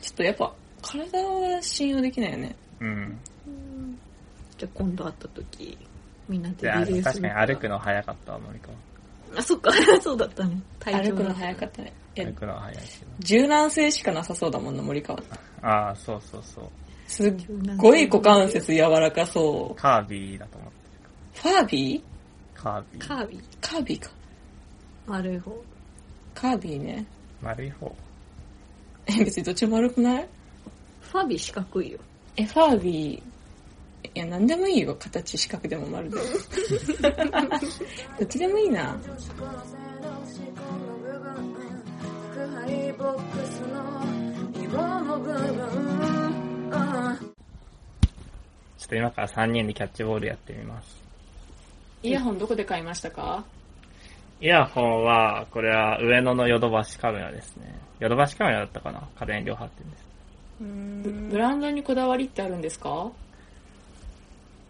[0.00, 0.52] ちょっとやっぱ、
[0.82, 2.56] 体は信用できないよね。
[2.80, 3.18] うん。
[4.58, 5.78] じゃあ今度会った時、
[6.28, 8.76] みんなでで、あリレーする確かに歩くの早かったわ、森川。
[9.36, 10.60] あ、そっか、 そうだったね。
[10.78, 11.92] 体歩くの早かったね。
[12.16, 12.86] いや歩、くのは早いけど。
[13.20, 15.30] 柔軟性しかなさそうだもんな、森川って。
[15.62, 16.64] ああ、そうそうそう。
[17.06, 17.34] すっ
[17.76, 19.80] ごい股関節柔らかそう。
[19.80, 21.98] カービィだと思ってファービー？
[21.98, 22.02] る。
[22.54, 23.06] カービィ。
[23.08, 23.40] カービィ？
[23.60, 24.10] カービィか。
[25.06, 25.64] 丸い方。
[26.34, 27.04] カービィね。
[27.42, 27.94] 丸い方。
[29.06, 30.28] え、別にどっちも悪くない？
[31.02, 31.98] ファービー四角いよ。
[32.36, 34.94] え、ファービー、いや、なんでもいいよ。
[34.96, 36.22] 形、四角でも丸でも。
[38.18, 38.96] どっちでもいいな。
[42.34, 43.72] 宅配ボックスの
[44.62, 45.36] 色の部分
[46.02, 46.23] あ
[48.78, 51.02] ちょっと今から3人でキャッチボールやってみます。
[52.02, 53.44] イヤホンどこで買いましたか？
[54.40, 57.74] イヤホンは、これは上野のヨドバシカメラですね。
[57.98, 59.08] ヨドバシカメラだったかな？
[59.18, 60.04] 家電量販店です。
[60.60, 63.10] ブブランドにこだわりってあるんですか？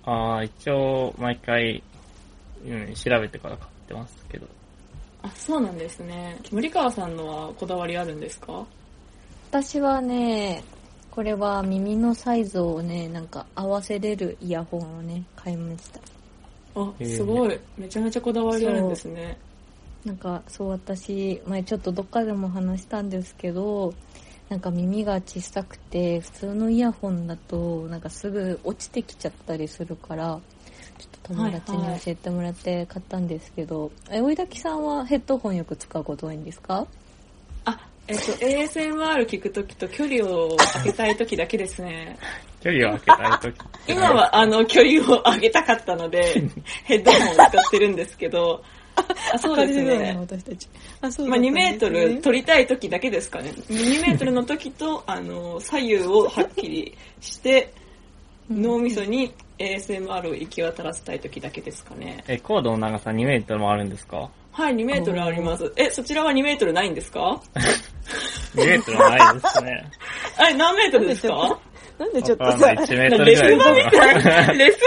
[0.04, 1.82] ああ、一応、毎回、
[2.64, 4.46] うん、調べてから買ってますけど。
[5.22, 6.38] あ、そうなんですね。
[6.52, 8.64] 森川さんのはこだわりあるんですか？
[9.50, 10.62] 私はね、
[11.14, 16.00] これは耳のサイズをね、なんか合わせれるイヤホンをね、買いました。
[16.74, 17.60] あ、すごい。
[17.78, 19.36] めちゃめちゃこだわりあるんですね。
[20.04, 23.94] なんかそう私前ちょっとどっかでも話したんですけど
[24.50, 30.38] なんか耳が小さくて普通のイヤホンだとなんかすぐ落ちてきちゃったりするから
[30.98, 36.80] ちょっと友達に教えてもらって買ったんですけど、え追いだきさんはヘッドホンよく使うこと多いんですか？
[36.80, 36.86] あ、
[38.06, 42.18] えっと、ASMR 聞くときと距離を空けたいときだけですね。
[42.62, 46.42] 距離を空けたい時って今は、あの、距離を上げたかったので、
[46.84, 48.62] ヘッドホンを使ってるんですけど、
[49.32, 50.16] あそうですね。
[50.20, 50.68] 私たち。
[51.00, 53.50] あ、そうまあ、2メートル取りたい時だけですかね。
[53.68, 57.72] 2メートルの時と、あの、左右をはっきりして、
[58.50, 62.22] 脳みそに ASMR を行き渡らせたい時だけですかね。
[62.28, 64.30] え、コードの長さ2メートルもあるんですか？
[64.56, 65.72] はい、2メートルあります。
[65.76, 67.40] え、そちらは2メートルないんですか
[68.54, 69.90] ?2 メートルはないですね。
[70.38, 71.58] あれ、何メートルですか？
[71.98, 74.78] なんでちょっとさわかんない、1メートルレスバみたいレス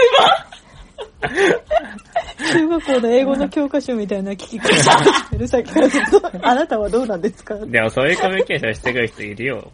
[2.54, 7.54] 中学校の英語の教科書みたいな聞き方してるさっきからずっと、あなたはどうなんですか？
[7.66, 9.56] でもそういうコミュニケーションしてくる人いるよ。
[9.56, 9.70] バ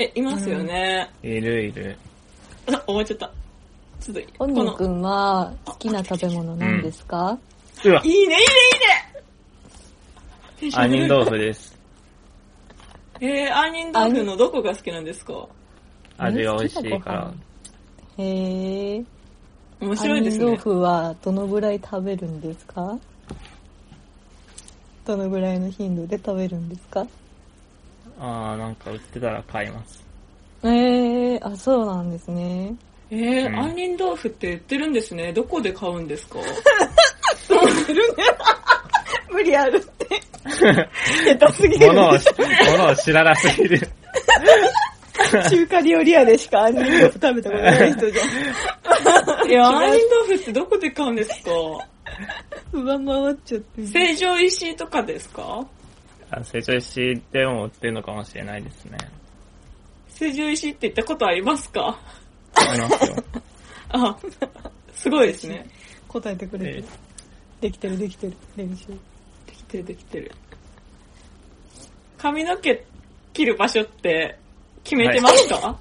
[0.00, 1.08] え、いますよね。
[1.22, 1.96] いるいる。
[2.66, 3.30] あ、終わっちゃった。
[4.00, 7.38] ちょっと、本人くんは好きな食べ物なんですか、
[7.84, 8.40] うわいいね、いいね、いいね
[10.60, 11.78] 杏仁豆腐です。
[13.20, 15.46] えー、杏仁豆腐のどこが好きなんですか？
[16.18, 17.32] 味が美味しいから。
[18.18, 19.04] へえ。
[19.80, 20.44] 面白いですね。
[20.44, 22.98] 杏仁豆腐はどのぐらい食べるんですか？
[25.06, 27.06] どのぐらいの頻度で食べるんですか？
[28.20, 30.04] あー、なんか売ってたら買います。
[30.62, 32.74] ええあ、そうなんですね。
[33.10, 35.32] えー、うん杏仁豆腐って売ってるんですね。
[35.32, 36.38] どこで買うんですか？
[39.30, 40.06] 無理あるって。
[41.38, 41.86] 下手すぎる。
[41.88, 42.12] 物を、
[42.78, 43.80] 物を知らなすぎる。
[45.50, 49.48] 中華料理屋でしか杏仁豆腐食べたことない人じゃん。
[49.48, 51.50] いや、杏仁豆腐ってどこで買うんですか？
[52.72, 53.88] 上回っちゃってる。
[53.88, 55.64] 成城石井とかですか？
[56.32, 58.96] あ成長石でも売ってるのかもしれないですね。
[60.08, 61.98] 成城石井って行ったことありますか？
[62.54, 63.16] ありますよ。
[63.90, 64.16] あ、
[64.94, 65.66] すごいですね。
[66.08, 66.84] 答えてくれてえる。
[67.60, 68.36] できてるできてる。
[68.56, 68.86] 練習。
[69.78, 70.32] できてきてる。
[72.18, 72.84] 髪の毛
[73.32, 74.38] 切る場所って
[74.84, 75.78] 決めてますか、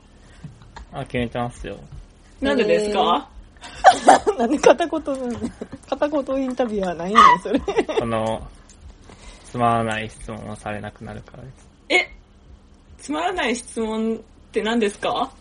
[0.93, 1.77] あ、決めてますよ。
[2.41, 3.29] なんでですか、
[4.37, 5.49] なんで片言なの
[5.89, 7.61] 片言インタビュアーなんやねん、それ。
[7.99, 8.47] その、
[9.45, 11.67] つまらない質問をされなくなるからです。
[11.89, 12.09] え、
[12.99, 14.19] つまらない質問っ
[14.51, 15.31] て何ですか？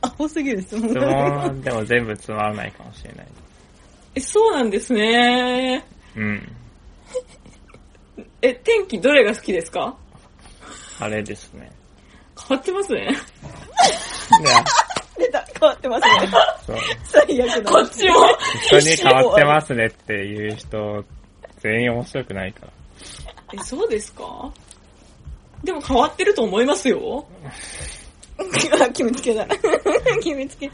[0.00, 3.26] アホすぎる質問質問でも全部つまらないかもしれない。
[4.14, 5.84] え、そうなんですね。
[6.14, 6.52] うん。
[8.42, 9.96] え、天気どれが好きですか？
[11.00, 11.70] あれですね。
[12.48, 13.00] 変わってますね。
[13.06, 13.16] ね
[15.16, 16.30] 出た、変わってますね。
[16.66, 16.76] そう。
[17.04, 17.70] 最悪だ。
[17.72, 18.14] こっちも。
[18.62, 21.04] 人に変わってますねっていう人、
[21.60, 22.72] 全員面白くないから。
[23.54, 24.52] え、そうですか？
[25.64, 27.26] でも変わってると思いますよ。
[28.92, 29.44] 決めつけだ。
[30.22, 30.70] 決めつけ。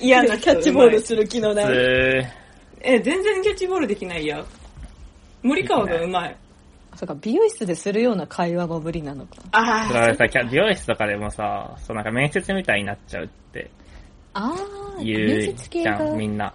[0.00, 1.66] 嫌なキャッチボールする気のない。
[1.66, 2.24] 普
[2.80, 4.42] え、全然キャッチボールできないや。
[5.44, 6.36] 森川がうまい。
[6.96, 9.36] そうか、美容室でするような会話も無理なのか。
[9.52, 13.70] あ通、だからさ、キャ美容室とかでもさ、そうなんか面接みたいになっちゃうって
[14.34, 15.98] あー、言面うじゃ接系が。
[15.98, 16.54] ん、みんな。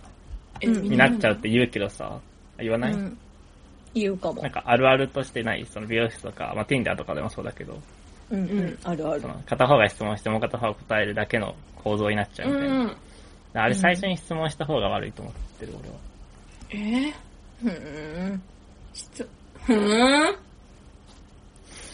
[0.63, 2.19] になっちゃうって言うけどさ、
[2.57, 3.17] 言わない、うん。
[3.93, 4.51] 言うかもなん。
[4.51, 7.81] かあるあるとしてないその美容室とか、まあ、Tinder とかでもそうだけど、
[8.29, 8.79] うん、ううんん。
[8.83, 9.27] あるあるそ。
[9.27, 12.75] の片方が質問してもう片方が答えるだけの構造になっちゃううみたいな。
[12.85, 12.97] ん。
[13.53, 15.95] あれ最初に質問した方が悪いと思ってる、俺は。
[16.69, 18.41] えー、うん。
[18.99, 19.29] 質、
[19.65, 20.35] ふーん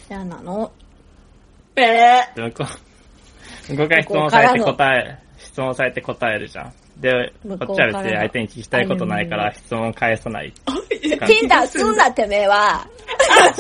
[0.09, 0.71] 嫌なの。
[1.75, 2.35] ぺー。
[2.35, 2.65] で向こ
[3.69, 6.73] う、向こうから質問されて答え、質問されて答えるじゃん。
[6.97, 10.53] で、向こっちは別に相手に聞きたいことないから質問返さない。
[10.89, 12.87] ティティンダーすんなてめえは。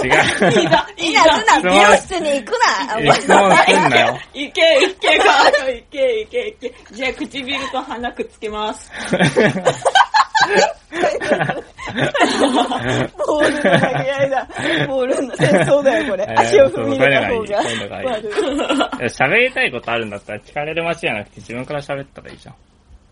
[0.03, 0.61] 違う。
[0.61, 1.23] いいな、いいな。
[1.37, 2.51] すんな、美容室に行く
[2.89, 2.99] な。
[2.99, 4.19] え質問すんなよ。
[4.33, 6.73] いけ、いけ、か、いけ、いけ、いけ。
[6.91, 8.91] じゃあ、唇と鼻くっつけます。
[13.27, 14.47] ボールの投げ合いだ。
[14.87, 16.25] ボールの戦争だよ、これ。
[16.27, 17.63] えー足を踏み入れた方が。
[19.09, 22.55] 喋りたいことあるんだったら聞かれる街じゃなくて自分から喋ったらいいじゃん。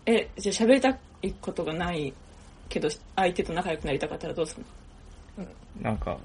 [0.06, 0.90] え、じゃあ喋りた
[1.22, 2.12] いことがない
[2.68, 4.64] けど、相手と仲良くなりたかったらどうする
[5.82, 5.90] の？
[5.90, 6.16] なんか、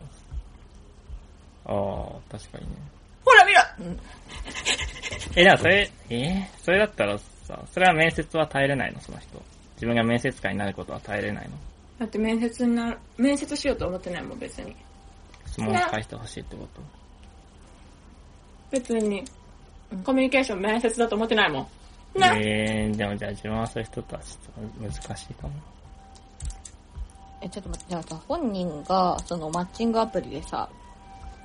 [1.65, 1.73] ああ、
[2.31, 2.71] 確かにね。
[3.25, 3.61] ほら見ろ
[5.35, 6.45] え、でもそれ、えー？
[6.63, 9.41] それだったらさ、それは面接は耐えれないの、その人。
[9.79, 11.51] 自分が面接官になることは耐えれないの？
[11.99, 14.75] だって面接になる、面接しようと思ってないもん、別に。
[15.47, 16.81] 質問返してほしいってこと？
[18.71, 19.23] 別に。
[20.03, 21.61] コミュニケーション面接だと思ってないも
[22.15, 22.19] ん。
[22.19, 25.53] な、えー、でもじゃあ自分はそういう人とはちょっと難しいかも。
[27.41, 30.69] え、ちょっと待って、じゃあさ、本人が、そのマッチングアプリでさ、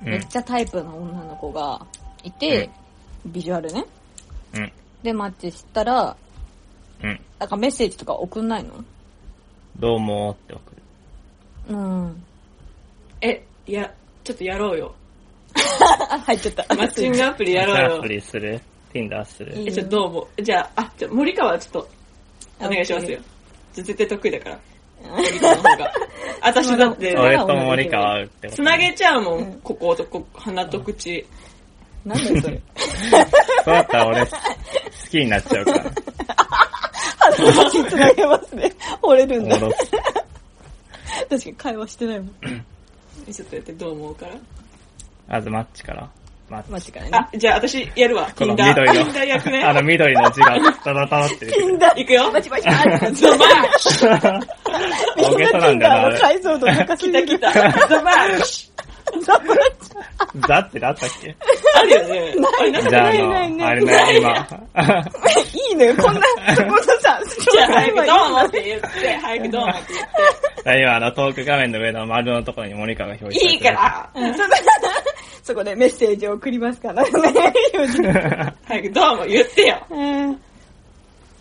[0.03, 1.85] うんめっちゃタイプの女の子が
[2.21, 2.69] いて、
[3.25, 3.85] ビジュアルね。
[4.53, 4.71] うん。
[5.01, 6.17] で、マッチしたら、
[7.03, 7.19] うん。
[7.39, 8.71] なんかメッセージとか送んないの？
[9.79, 10.61] どうもーって送
[11.69, 11.75] る。
[11.75, 12.23] うん。
[13.21, 13.91] え、いや、
[14.23, 14.95] ちょっとやろうよ。
[16.09, 16.75] あ、 入っちゃった。
[16.75, 18.07] マッチングアプリやろうよマッチングアプ。
[18.09, 18.61] リする
[18.93, 19.53] ？Tinder する？
[19.55, 20.27] え、ちょ、どうも。
[20.41, 21.89] じゃあ、あ、じゃあ森川はちょっと、
[22.59, 23.19] お願いしますよ。
[23.73, 24.59] 絶対得意だから。
[25.09, 25.91] 森川の方が。
[26.41, 28.49] 私だって、俺と森川って。
[28.49, 31.25] つなげちゃうもん、こことこ、鼻と口。
[32.05, 32.61] なんだよそれ。
[33.65, 34.31] そうだったら俺、好
[35.09, 35.83] きになっちゃうから。
[37.31, 38.71] 話つなげますね。
[39.01, 39.57] 折れるんだ。
[39.59, 39.73] 確
[41.29, 42.29] かに会話してないもん。
[43.31, 44.33] ちょっとやってどう思うから？
[45.27, 46.09] まずマッチから。
[46.49, 46.71] マッチ。
[46.71, 47.11] マジからね。
[47.13, 48.29] あ、じゃあ私やるわ。
[48.37, 48.81] この Tinder。
[48.81, 49.63] 緑の Tinder 役ね。
[49.65, 51.77] あの緑の字がダダダダって出てくる。
[52.01, 52.31] いくよ。
[52.31, 54.41] バチバチバチってザマッシュ
[55.17, 56.19] 大げさなんだよな、あのれ。
[56.19, 57.25] 解像度高すぎる。
[57.25, 57.87] 来た来た。
[57.87, 58.71] ザマッシ
[60.47, 61.29] ザってなったっけ？
[61.29, 61.35] ュ
[61.75, 62.35] あるよね。
[62.35, 64.47] なんかじゃあ、あないないの、ないあれね、今。
[65.69, 66.21] いいのよ、こんな、
[66.55, 68.87] そこのさ、じゃあ早くどうも今って言って、
[69.17, 70.81] 早くどうもって言って。
[70.81, 74.09] 今、あの、トーク画面の上の丸のところに森川が表示いいから
[75.43, 77.09] そこでメッセージを送りますからね。
[78.67, 79.85] 早くどうも言ってよ。
[79.91, 80.41] うん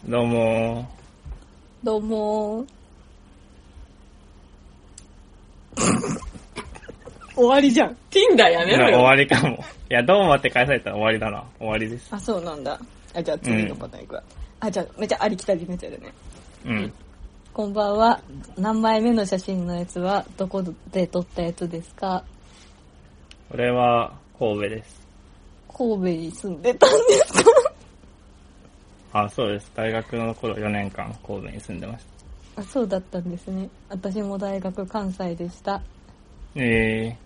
[0.06, 0.86] どうも
[1.82, 2.66] どうも
[7.37, 7.97] 終わりじゃん。
[8.11, 9.03] Tinder やめろ終よ。
[9.03, 9.57] わりかも。
[9.57, 9.59] い
[9.95, 11.45] や、どうもって返されたら終わりだな。
[11.59, 12.09] 終わりです。
[12.11, 12.78] あ、そうなんだ。
[13.14, 14.22] あ、じゃあ次のパターンいくわ。
[14.61, 16.12] あ、じゃあめっちゃありきたりのやつやるね。
[16.66, 16.93] うん。
[17.53, 18.20] こんばんは。
[18.57, 20.62] 何枚目の写真のやつはどこ
[20.93, 22.24] で撮ったやつですか？
[23.51, 25.07] これは、神戸です。
[25.76, 27.51] 神戸に住んでたんですか？
[29.24, 29.70] あ、そうです。
[29.74, 32.05] 大学の頃4年間神戸に住んでまし
[32.57, 33.68] あそうだったんですね。
[33.89, 35.78] 私も大学関西でした。
[35.78, 35.82] た。
[36.57, 37.16] え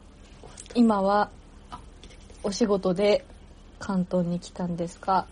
[0.79, 1.29] 今は
[2.45, 3.25] お仕事で
[3.81, 5.27] 関東に来たんですか？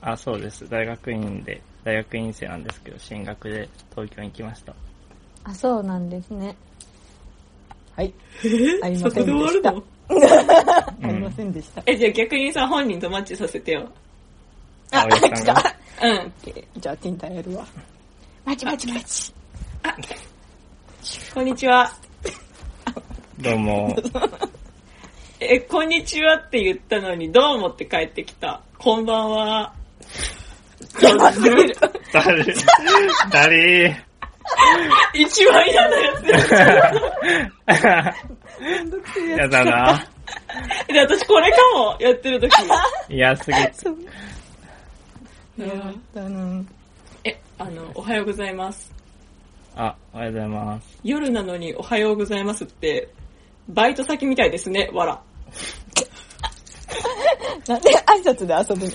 [0.00, 0.66] ー、あ、そうです。
[0.70, 4.74] 大学院で、大学院生なんですけど、進学で東京に来ました。
[5.44, 6.56] あ、そうなんですね。
[7.94, 8.14] はい。
[8.82, 9.82] ありませそこで終んでしるの
[11.02, 11.82] ありませんでした。
[11.84, 13.86] え、じゃあ逆にさ、本人とマッチさせてよ。
[14.92, 15.76] あ、おやさんが？
[16.02, 16.32] うん。
[16.80, 17.66] じゃあ、ティンターやるわ。
[18.46, 19.34] バチバチバチ。
[21.34, 21.92] こんにちは。
[23.42, 23.96] どうも。
[25.40, 28.60] え、こんにちはって言ったのに、どうもって帰ってきた。
[28.78, 29.72] こんばんは。
[31.00, 31.74] 誰？
[33.30, 34.04] 誰？
[35.14, 38.14] 一番嫌なやつや。
[39.38, 40.06] やだな。
[40.88, 42.52] で、私これかも、やってる時。
[43.08, 43.58] 嫌すぎ。
[46.14, 46.62] だな
[47.24, 48.92] え、あの、おはようございます。
[49.76, 50.98] あ、おはようございます。
[51.04, 53.08] 夜なのにおはようございますって、
[53.74, 55.20] バイト先みたいですね、わら。
[57.68, 58.92] なんで挨拶で遊ぶの？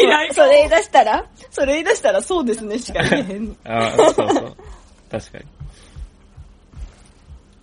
[0.00, 1.24] 嫌いそれ言い出したら？
[1.50, 3.56] それ言い出したらそうですねしか言えへん。
[3.64, 4.56] あ、そうそう。
[5.10, 5.44] 確かに。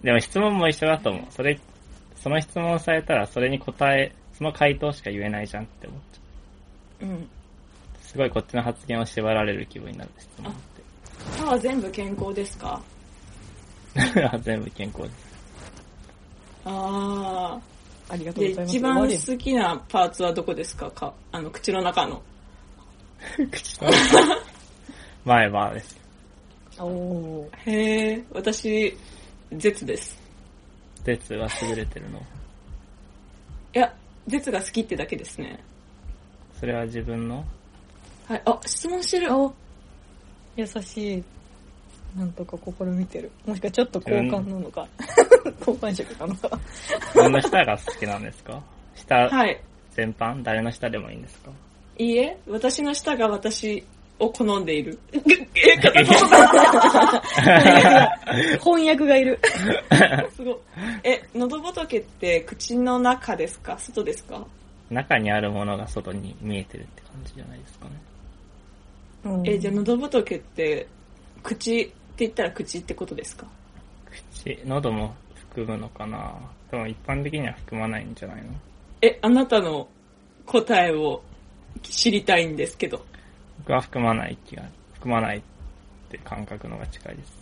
[0.04, 1.26] でも質問も一緒だと思う。
[1.30, 1.60] それ、
[2.16, 7.16] その質問されたらそれに答え、その回答しか言えないじゃんって思っちゃうん。
[7.16, 7.28] う。
[8.02, 10.56] すごいこっちの発言を縛られる気分になる質問っ
[11.38, 12.82] 歯は全部健康ですか？
[12.98, 13.01] て。
[14.44, 15.32] 全部健康です。
[16.66, 17.60] あ
[18.10, 18.78] ありがとうございます。
[18.78, 20.92] 一番好きなパーツはどこですか？
[20.92, 22.22] かあの、口の中の。
[23.52, 23.90] 口の
[25.26, 26.00] 前歯です。
[26.80, 28.98] おーへー、私、
[29.54, 30.20] 絶です。
[31.04, 32.20] 鉄は優れてるの。
[32.20, 33.94] いや、
[34.28, 35.64] 絶が好きってだけですね。
[36.60, 37.46] それは自分の？
[38.28, 39.36] はい、あ、質問してる。
[39.36, 39.54] お
[40.56, 41.24] 優しい。
[42.16, 43.32] なんとか試みてる。
[43.46, 44.88] もしくはちょっと交換なのか。
[45.60, 46.50] 交換色なのか。
[47.14, 48.62] 自分の舌が好きなんですか？
[48.96, 49.62] 舌はい。
[49.92, 50.44] 全般？
[50.44, 51.52] 誰の舌でもいいんですか？
[51.98, 53.84] いいえ、私の舌が私
[54.20, 55.00] を好んでいる。
[55.14, 56.06] え、片言
[58.60, 59.40] 翻訳がいる。
[60.36, 60.56] すごい。
[61.04, 63.78] え、喉仏って口の中ですか？
[63.80, 64.46] 外ですか？
[64.90, 67.92] 中にあるものが外に見えてるって感じじゃないですかね。
[69.46, 70.88] え、じゃあ喉仏って、
[71.44, 73.48] 口って言ったら口ってことですか？
[74.34, 76.34] 口、喉も含むのかな？
[76.70, 78.50] でも一般的には含まないんじゃないの？
[79.02, 79.88] え、あなたの
[80.46, 81.22] 答えを
[81.84, 83.04] 知りたいんですけど。
[83.60, 85.42] 僕は含まない気が、含まないっ
[86.10, 87.34] て感覚のが近いです。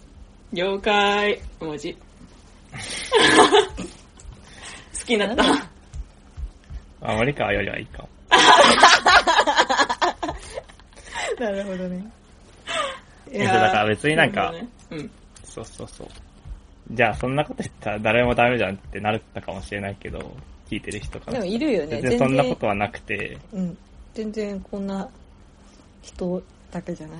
[0.53, 1.39] 了解。
[1.59, 1.93] 文字。
[4.99, 5.43] 好きになった。
[7.01, 8.09] あ、森川よりはいいかも。
[11.39, 12.03] なるほどね。
[13.33, 15.11] だから別になんかねうん。
[15.43, 16.07] そうそうそう。
[16.91, 20.19] じゃあそんなこと言ったら誰もダメじゃんってなったかもしれないけど、
[20.69, 21.43] 聞いてる人かでら。
[21.43, 22.01] もいるよね。
[22.01, 23.77] 全然そんなことはなくて、うん。
[24.13, 25.07] 全然こんな
[26.01, 27.19] 人だけじゃない。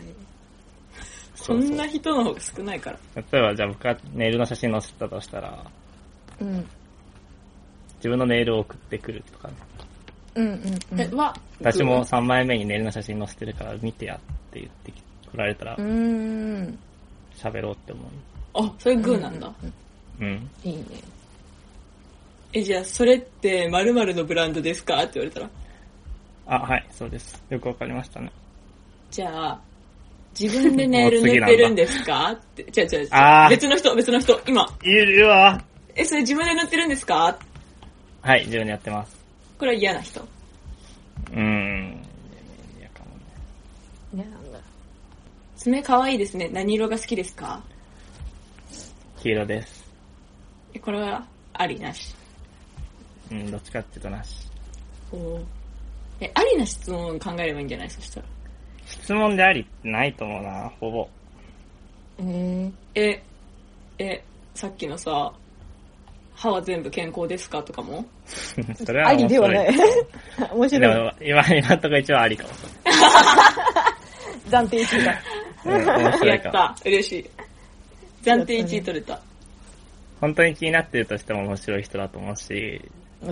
[1.36, 3.00] そんな人の方が少ないから。
[3.16, 5.66] 例えばじゃあ僕がネイルの写真載せたとしたら、
[6.40, 6.68] うん。
[7.98, 9.50] 自分のネイルを送ってくるとか、
[10.36, 11.02] うんうんうん。
[11.02, 14.20] え、は、私も3枚目にネルの写真載せてるから見てやっ
[14.52, 14.94] て言って
[15.32, 16.80] 来られたらうーん。
[17.36, 18.02] 喋ろうって思
[18.54, 19.48] あ、それグーなんだ。
[19.48, 19.54] う。
[20.24, 20.50] うん。
[20.64, 20.84] いいね。
[22.52, 25.04] え、じゃあ、それって〇〇のブランドですか？
[25.04, 25.50] って言われたら。
[26.48, 27.42] あ、はい、そうです。
[27.50, 28.32] よくわかりましたね。
[29.12, 29.62] じゃあ、
[30.40, 32.32] 自分でネイル塗ってるんですか？
[32.32, 32.64] って。
[32.64, 34.42] 違う違う違うあー別の人、別の人。
[34.48, 34.66] 今。
[34.84, 35.64] いるわ
[35.96, 37.38] え、それ自分で塗ってるんですか？
[38.22, 39.18] はい、自分でやってます。
[39.60, 40.20] これは嫌な人。
[40.22, 42.04] うーん。
[42.80, 44.24] いやかもね。
[44.24, 44.60] ね、なんだ。
[45.60, 46.50] 爪可愛いですね。
[46.54, 47.62] 何色が好きですか？
[49.22, 49.86] 黄色です。
[50.74, 52.16] えこれは、ありなし。
[53.32, 54.48] うん、どっちかっていうとなし。
[55.12, 55.42] おー
[56.22, 57.90] え、ありな質問考えればいいんじゃない？
[57.90, 58.26] そしたら。
[58.86, 61.08] 質問でありってないと思うな、ほぼ。
[62.22, 63.24] ええ、
[63.98, 64.24] え、
[64.56, 65.32] さっきのさ、
[66.36, 68.06] 歯は全部健康ですかとかも？
[68.86, 69.52] それー、ありは面白い。
[69.52, 69.76] ではない。
[70.56, 71.04] 面で白い。
[71.04, 72.50] も、今、今んとこ一応ありかも。
[74.50, 75.22] 暫定1位だ。
[75.66, 76.54] うん、面白やっいかも。
[76.54, 76.76] た。
[76.86, 77.30] 嬉しい。
[78.24, 79.22] 暫定1位取れた。
[80.22, 82.82] 本当に気になってるとしても面白い人だと思うし、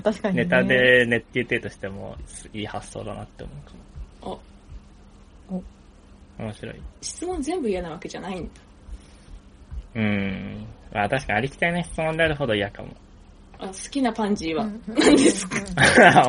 [0.04, 0.44] 確かに、ね。
[0.44, 0.64] ネタ。
[0.64, 2.16] でネッティーテとしても
[2.54, 4.40] いい発想だなって思うか
[5.50, 5.64] あ、も。
[6.40, 6.76] 面白い。
[7.02, 8.50] 質問全部嫌なわけじゃないんだ。
[9.96, 10.66] うーん。
[10.94, 12.90] まあ確かにありきたりな質問であるほど嫌かも。
[13.60, 15.60] あ好きなパンジーは何ですか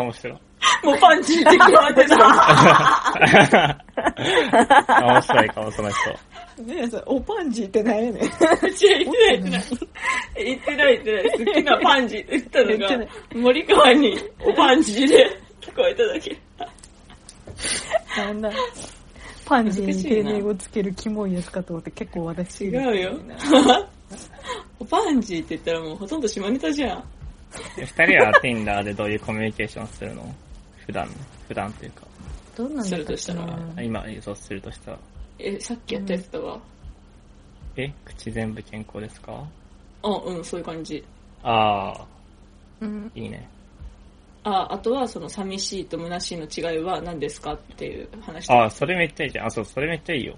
[0.01, 0.38] 面白い。
[0.83, 3.85] もうパンジーって決まってた。
[5.03, 6.11] 面白いかも、その人。
[6.63, 8.15] ねえ、それおパンジーって何やねん。
[8.15, 8.33] 違う、言っ
[8.65, 9.63] てない、言ってない。
[10.45, 11.47] 言ってない、言ってない。
[11.47, 16.37] 好きなパンジーって言ったのが、森川におパンジーで 聞こえただけ。
[18.17, 18.51] なんだ。
[19.47, 23.13] パンジーに丁寧語つけるキモいやつかと思って結構私違うよ。
[24.79, 27.05] おパンジーって言ったらもうほとんど下ネタじゃん。
[27.77, 30.35] 二人は Tinder でどういうコミュニケーションするの？
[30.89, 31.07] 普段、
[31.47, 32.07] 普段っていうか。
[32.57, 34.99] どんなするとしたら今、そうするとしたら。
[35.39, 36.59] え、さっきやったやつだわ。
[37.76, 39.47] え口全部健康ですか？
[40.03, 41.05] あ、うん、そういう感じ。
[41.43, 42.07] ああ、
[42.80, 43.12] うん。
[43.14, 43.47] いいね。
[44.45, 49.47] あ、あとはその寂しいと虚しいの違いは何ですかっていう話ああ、それめっちゃいいじゃん。
[49.47, 50.34] あ、そう、それめっちゃいいよ。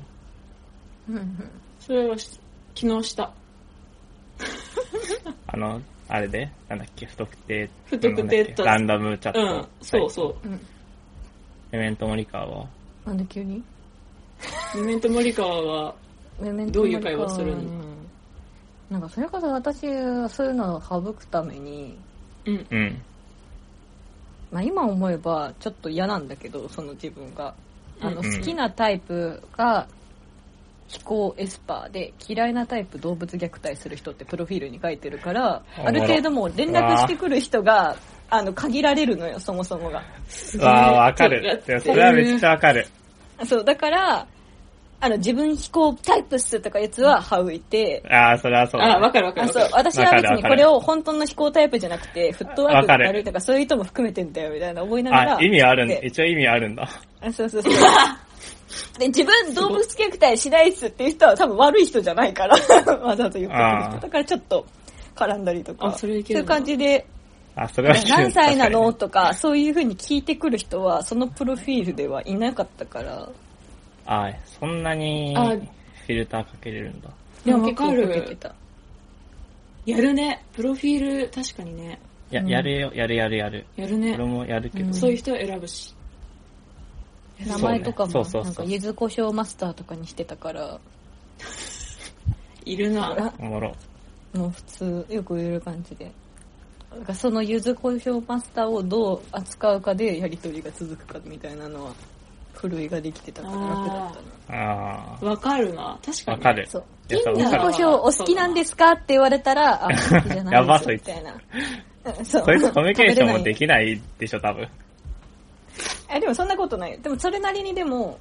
[1.08, 1.50] うん。
[1.78, 2.40] それはし
[2.74, 3.32] 昨日した。
[5.46, 5.80] あの、
[6.12, 7.70] あれで、なんだっけ、不特定。
[7.86, 9.40] 不特定なんだっけランダムチャット。
[9.40, 10.48] うん、そうそう。
[11.72, 12.66] メメントモリカーは？
[13.06, 13.62] なんで急に？
[14.74, 15.94] メメントモリカワは、
[16.40, 17.62] メメンどういう会話するの？
[18.90, 21.96] なんかそれこそ私はそういうのを省くために、
[22.44, 23.02] うん、うん。
[24.50, 27.54] まあ今思えばちょっと嫌なんだけど、その自分が。
[28.02, 29.86] あの、うん好きなタイプが
[30.90, 37.96] 飛行エスパーで嫌いなタイプ動物虐待する人ってプロフィールに書いてるから、ある程度もう連絡してくる人が、
[38.28, 40.02] あの、限られるのよ、そもそもが。
[40.60, 41.62] わあ、わかる。
[41.80, 42.86] それはめっちゃわかる。
[43.44, 44.26] そう、だから、
[45.02, 48.94] あの、自分飛行タイプっすとかやつは省いて、ああ、それはそうだね。
[48.94, 49.68] あ、わかるわかるあそう。
[49.72, 55.36] 私は別にこれを本当の飛行タイプじゃなくて、フットワークが悪いとかそういう人も含めてんだよみたいな思いながら。
[55.38, 55.94] あ、意味あるんだ。
[55.94, 56.88] で一応意味あるんだ。
[57.20, 57.72] あそうそうそう。
[58.98, 62.56] で、自分動物虐待しないっすっていう人は多分悪い人じゃないから、
[62.98, 63.98] わざと言ってくる人。
[64.00, 64.66] だからちょっと
[65.14, 65.86] 絡んだりとか。
[65.86, 67.06] あそそういう感じで、
[67.56, 73.16] あ、それは何歳なのとか、そういう風に聞いてくる人は、そのプロフィールではいなかったから。
[73.16, 73.26] に
[74.06, 77.10] あそんなにあフィルターかけれるんだ。
[77.44, 78.54] でもわかる結構かけてた。
[79.86, 80.44] やるね。
[80.52, 82.00] プロフィール、確かにね。
[82.30, 83.66] や、やるよ、やるやるやる。
[83.76, 84.24] やるね俺。
[84.24, 84.92] もやるけど。
[84.92, 85.94] そういう人を選ぶし。
[87.46, 90.78] 名前とかも、なんか、柚子胡椒マスターとかにしてたから、
[92.64, 93.32] いるな。
[93.38, 93.74] おもろ。
[94.34, 96.10] もう普通、よく言える感じで。
[96.90, 101.92] なんかその柚子胡椒マスターをどう扱うかでやりとりが続くかみたいなのは、
[102.52, 104.14] ふるいができてたから楽だっ
[104.48, 105.16] たな。
[105.22, 105.98] あわかるな。
[106.04, 106.38] 確かあ、に。
[106.38, 106.66] わかる。
[106.68, 106.84] そう。
[107.08, 111.32] いやそう柚子わかる胡椒お好きなんですかって言われたら、あ、好きじゃないやばですみたいな。
[111.32, 111.38] うん
[112.24, 114.66] そうそいつコミュニケーションもできないでしょ、多分。
[116.14, 116.98] え、でもそんなことない。
[116.98, 118.18] でもそれなりにでも、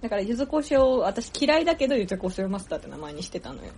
[0.00, 3.72] だから柚子胡椒、私嫌いだけど柚子胡椒マスターって名前にしてたのよ。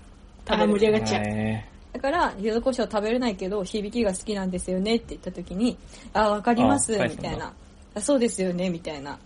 [0.48, 1.22] あ、盛り上がっちゃう。
[1.26, 5.78] えだから、柚子胡椒食べれないけど、響きが好きなんですよねって言った時に、
[6.12, 7.52] あ、わかります、あみたいな。
[7.94, 9.18] あそうですよね、みたいな。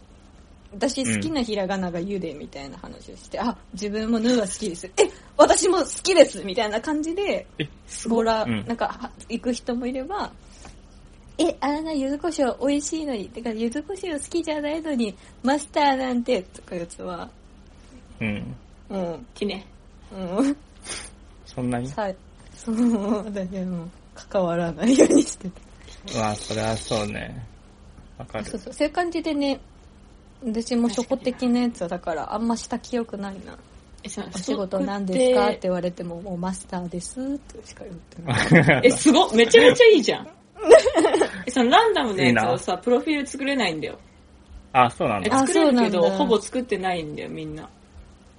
[0.72, 4.86] 私好きなひらがながゆでみたいな話をして、あ、自分もヌーは好きです。
[4.86, 7.68] え、私も好きですみたいな感じで、え
[8.08, 10.30] ほら、うんなんか、は行く人もいれば、
[11.42, 18.26] え、あれな、柚子胡椒美味しいのに、てか、柚子胡椒好きじゃないのに、マスターなんて、とかやつは、ー
[18.90, 18.96] うん。
[18.96, 19.64] うん、きね。
[20.12, 20.56] うん、
[21.46, 21.88] そんなに？
[21.88, 22.12] さ、
[22.54, 25.62] そう、私はもう、関わらないようにしてて。
[26.14, 27.46] まあ、それはそうね。
[28.18, 28.44] わかる。
[28.44, 29.60] そうそう、そういう感じでね、
[30.44, 33.56] 私も初歩的なやつはだからあんました記憶ないな。
[34.34, 35.48] お仕事何ですか？
[35.48, 38.86] って言われても、もうマスターですってしか言ってない。
[38.86, 40.28] え、すごっめちゃめちゃいいじゃん。
[41.46, 43.98] え、そのランダムのやつをさ、プロフィール作れないんだよ。
[44.72, 45.36] あ、そうなんえだ。
[45.36, 47.68] あ作れるけど、ほぼ作ってないんだよ、みんな。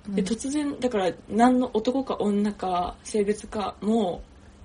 [0.09, 4.21] で、突然、だから、何の男か女か、性別かも、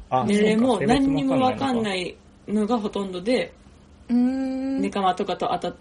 [0.09, 3.53] あ年齢も何にもわかんいないのがほとんどで、
[4.09, 4.81] うーん。
[4.81, 5.77] ネカマとかと当た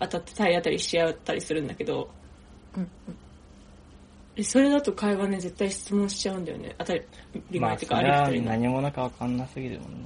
[0.00, 2.08] 当たって体当たりし合ったりするんだけど、
[2.76, 2.88] うん
[4.36, 6.74] えそれだと会話ね、絶対質問しちゃうんだよね。
[6.78, 7.02] 当たり
[7.60, 8.50] まあ、前とかありきたりの。
[8.50, 9.98] 何者かわかんなすぎるもんね。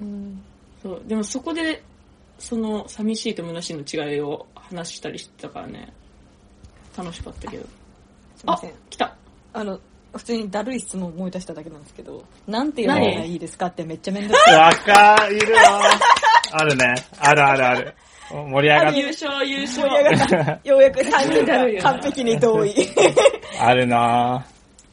[0.00, 0.42] うん
[0.82, 1.02] そう。
[1.06, 1.82] でもそこで、
[2.38, 5.92] その、寂しいと虚しいの違いを話したりしてたからね。
[6.96, 7.64] 楽しかったけど。
[7.64, 7.66] あ
[8.38, 8.72] すいません。
[8.88, 9.16] 来た
[9.52, 9.78] あの、
[10.14, 14.54] 普通にだるい質問思い出しただけなんですけど、なんて言われたらいいですかってめっちゃめんどくさい。
[14.56, 15.82] わかるわ。
[16.52, 16.94] あるね。
[17.18, 17.94] あるあるある。
[18.30, 19.88] 盛り上がっ優勝、優勝。
[19.88, 20.68] 盛り上がった。
[20.68, 22.74] ようやく3人だるいよなが完璧に同意。
[23.60, 24.46] あるな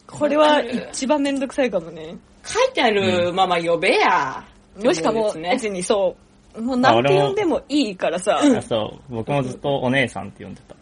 [0.08, 2.16] これは一番めんどくさいかもね。
[2.44, 4.44] 書いてあるまま呼べや。
[4.84, 5.52] もしかも、ね。
[5.52, 6.16] 別にそ
[6.56, 8.40] う、もうなんて呼んでもいいからさ。
[8.40, 9.14] あそう。
[9.14, 10.76] 僕もずっとお姉さんって呼んでた。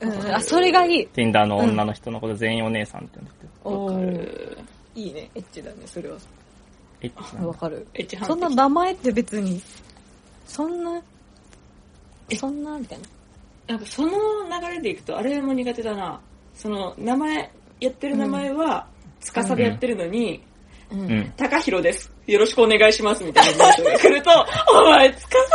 [0.00, 1.08] うんあ、それがいい。
[1.14, 3.36] Tinder の女の人のこと全員お姉さんって呼んでて。
[3.64, 4.58] おわかーる。
[4.94, 6.16] いいね、エッチだね、それは。
[7.00, 7.86] エッチわかる。
[7.94, 9.60] エッチそんな名前って別に、
[10.46, 11.02] そんな、
[12.36, 13.04] そんなみたいな。
[13.66, 16.20] なんかその流れでいくと、あれも苦手だな。
[16.54, 17.50] その、名前、
[17.80, 18.86] やってる名前は、
[19.20, 20.42] つかさでやってるのに、
[20.90, 20.96] う。
[20.96, 21.32] うんん。
[21.36, 22.13] 高弘です。
[22.26, 23.22] よろしくお願いします。
[23.24, 24.30] みたいな文章が来ると、
[24.72, 25.48] お前、つかさ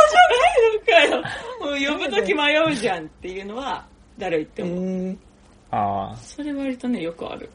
[0.86, 1.26] じゃないのか
[1.60, 1.90] よ。
[1.90, 3.84] もう呼ぶとき迷うじゃんっていうのは、
[4.18, 4.84] だるいってえ思う。
[4.84, 5.16] ー、
[5.70, 6.16] ああ。
[6.16, 7.50] それ割とね、よくある。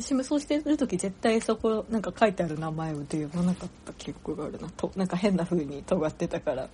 [0.00, 4.68] 私もそうしてる時絶対そこ、なんか書いてある名前をって呼ばなかった記憶があるな。
[4.76, 6.68] となんか変な風に尖ってたから。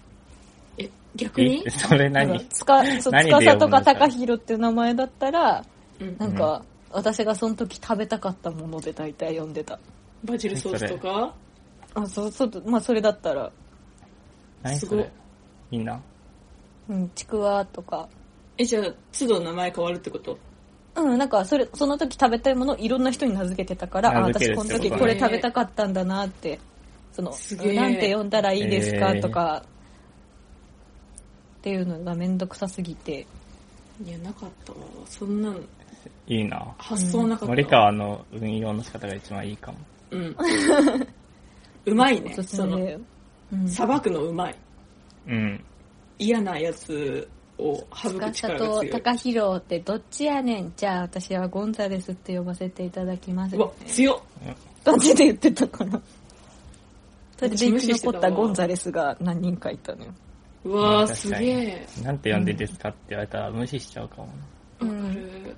[0.78, 1.62] え、逆に？
[1.66, 2.38] え、それ何？
[2.48, 5.64] つか、 そう、つかさとか高弘っていう名前だったら、
[6.00, 9.78] うんなんか、私がその時食べたかったもので大体呼んでた。
[10.24, 11.34] バジルソースとか？
[11.94, 13.52] あ、そう、そう、まあそれだったら、
[14.74, 15.12] すごい何それ？
[15.70, 16.00] みんな。
[16.88, 18.08] うん、ちくわとか、
[18.58, 20.38] え、じゃあ、都度名前変わるってこと？
[20.96, 26.60] うん、なんか、それ、その時食べたいものをいろんな人に名付けてたから、あ、名付ける私この時これ食べたかったんだなって、
[27.12, 29.10] そのすげえ、なんて呼んだらいいですか？
[29.10, 29.64] えーとか、
[31.58, 33.26] っていうのがめんどくさすぎて、
[34.04, 34.78] いや、なかったわ。
[35.06, 35.56] そんなん、
[36.26, 36.74] いいな。
[36.78, 37.48] 発想なかったわ。
[37.50, 39.78] 森川の運用の仕方が一番いいかも。
[40.14, 40.36] うん。
[41.86, 42.42] うまいねお。
[42.42, 42.78] すすその。
[43.66, 44.56] さばくのうまい。
[45.28, 45.64] うん。
[46.18, 48.90] 嫌なやつを省く司力がと強い。
[48.90, 54.18] 高弘ってどっちやねんじゃあ私はゴンザレスって呼ばせていただきますうわ、強っ
[54.84, 56.00] 感じで言ってたから。
[57.36, 60.12] それで生き残ったゴンザレスが何人かいたのよ。
[60.64, 61.86] うわー、すげえ。
[62.02, 64.28] なんて呼んでですかって言われたら無視しちゃうかも
[64.80, 64.86] な。
[64.86, 65.56] わかる。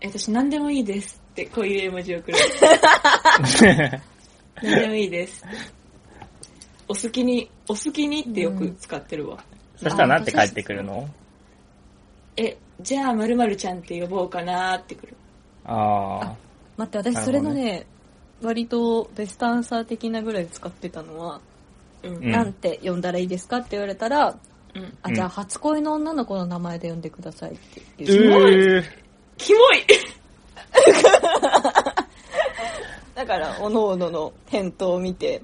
[0.00, 2.38] え、私何でもいいですって、こういう絵文字送る。
[4.62, 5.44] 何でもいいです。
[6.88, 9.44] お好きに、お好きにってよく使ってるわ。
[9.76, 11.06] そしたらなんて帰ってくるの？
[12.38, 15.14] え、じゃあ〇〇ちゃんって呼ぼうかなーってくる。
[15.66, 16.34] あ
[16.78, 17.86] 待って、私それのね、
[18.40, 21.40] 割とベストアンサー的なぐらい使ってたのは、
[22.02, 22.16] うん。
[22.16, 24.38] うんなんて呼んだらいいですかって言われたら、
[24.74, 24.98] うん。
[25.02, 27.82] あ、じゃあ初恋の女の子の名前で呼んでくださいってあ。
[27.98, 28.20] 言う。
[28.20, 28.84] うー
[29.36, 29.84] キモい
[33.14, 35.42] だから、おのおのの返答を見て、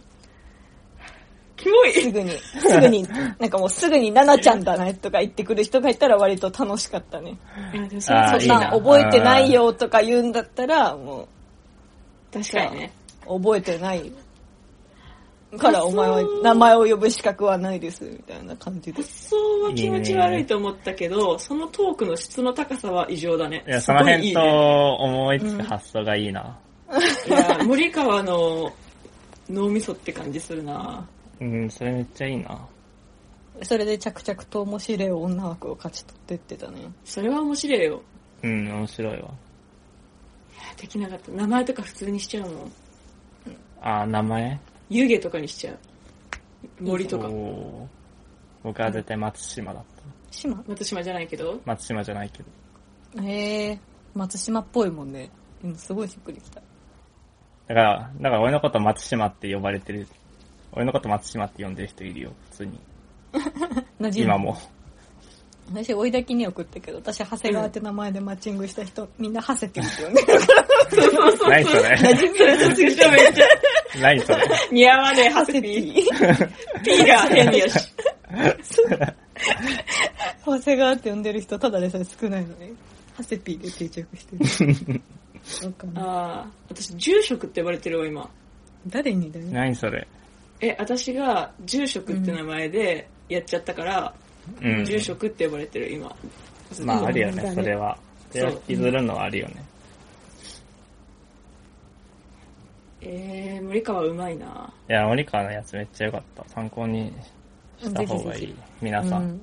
[1.56, 3.02] キモいすぐに、すぐに、
[3.38, 7.38] なんかもうすぐに、ななちゃんだねとか言ってくる人がいたら割と楽しかったね。
[7.54, 8.70] あーそんなんそいいな。
[8.72, 11.28] 覚えてないよとか言うんだったら、も
[12.32, 12.92] 確かにね。
[13.26, 14.10] う、覚えてない
[15.58, 19.02] からお前は名前を呼ぶ資格はないです、みたいな感じで。
[19.02, 23.64] 発想は気持ち悪いと思ったけど、そのトークの質の高さは異常だね。
[23.66, 26.58] いや、すそのいいいねと思いつく発想がいいな。
[27.26, 28.72] いや、森川の
[29.48, 31.06] 脳みそって感じするな
[31.40, 32.66] うん、それめっちゃいいな。
[33.62, 36.78] それで着々と面白い女枠を勝ち取ってってたね。
[37.04, 38.02] それは面白いよ。
[38.42, 39.18] うん、面白いわ。
[39.18, 39.28] いや
[40.76, 41.30] できなかった。
[41.32, 42.72] 名前とか普通にしちゃうもん。
[43.80, 44.60] あー、名前？
[44.90, 45.78] 湯気とかにしちゃう。
[46.80, 47.28] 森とか。
[47.28, 48.02] おー
[48.62, 50.02] 僕は絶対松島だった。
[50.30, 50.62] 島？
[50.66, 51.60] 松島じゃないけど。
[51.64, 53.22] 松島じゃないけど。
[53.22, 53.80] へえ、
[54.14, 55.30] 松島っぽいもんね。
[55.64, 56.60] うん、すごいしっくりきた。
[56.60, 60.06] だから、だから俺のこと松島って呼ばれてる。
[60.72, 62.80] 俺のこと松島って呼んでる人いるよ、普通に。
[64.14, 64.56] 今も。
[65.72, 70.22] 私、追いだきに送ったけど、私、長谷川って名前でマッチングした人、みんな長谷って言うんですよね。
[71.48, 73.46] 何それ めちゃめちゃ。
[74.00, 74.38] 何それ？
[74.70, 75.94] 似合わねえ、ハセピー。
[76.82, 77.88] ピーが変やし。
[80.44, 82.74] 長谷川って呼んでる人ただでさえ少ないのに、
[83.16, 85.00] ハセピーで定着してる。
[85.96, 88.30] ああ、私、住職って呼ばれてるわ、今。
[88.86, 89.46] 誰にだよ。
[89.46, 90.06] 何それ？
[90.60, 94.14] え、私が住職って名前でやっちゃったから、
[94.60, 94.84] うん。
[94.84, 96.14] 住職って呼ばれてる、今。
[96.84, 97.98] まあ、あるよね、誰それは。
[98.30, 99.62] それを引きずるのはあるよね。
[103.04, 104.72] えー、森川うまいな。
[104.88, 106.44] いや、森川のやつめっちゃ良かった。
[106.48, 107.12] 参考に
[107.78, 108.56] した方がいいぜひぜひ。
[108.80, 109.16] 皆さ。
[109.16, 109.40] うんん。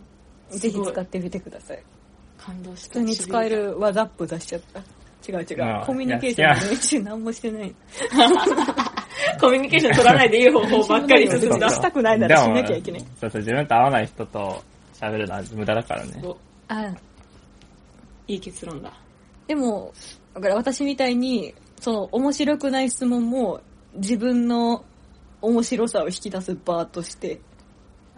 [0.57, 1.83] ぜひ使ってみてください。
[2.37, 2.99] 感動した。
[2.99, 4.79] 普通に使えるワザップ出しちゃった。
[5.29, 5.85] 違う違う。
[5.85, 7.75] コミュニケーションの練習何もしてない。
[9.41, 11.69] コミュニケーション取らないでいい方法ばっかり進んだ。
[11.69, 14.63] したくないならしなきゃいけないそうそう、自分と合わない人と
[14.93, 16.19] 喋るのは無駄だからね。
[16.21, 16.37] そう
[16.69, 16.93] あ
[18.27, 18.93] いい結論だ。
[19.47, 19.91] でも、
[20.35, 23.61] だから私みたいに、その面白くない質問も
[23.95, 24.83] 自分の
[25.41, 27.39] 面白さを引き出す場として、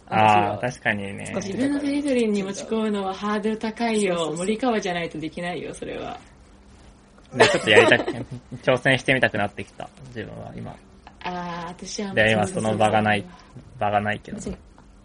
[0.08, 1.32] ああ、確かにね。
[1.36, 4.34] 自分のテリトリーに持ち込むのはハードル高いよ。
[4.36, 6.20] 森川じゃないとできないよ、それは。
[7.34, 8.12] で、ちょっとやりたく、
[8.62, 9.88] 挑戦してみたくなってきた。
[10.08, 10.76] 自分は今。
[11.24, 13.26] あー、私はもうで、今その場がない、
[13.80, 14.50] 場がないけど別。
[14.50, 14.58] に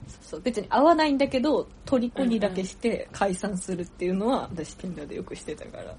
[0.08, 5.94] そうそう別に合わないんだけど、虜にだけして解散するっていうのは、私 Tinder でよくしてたから。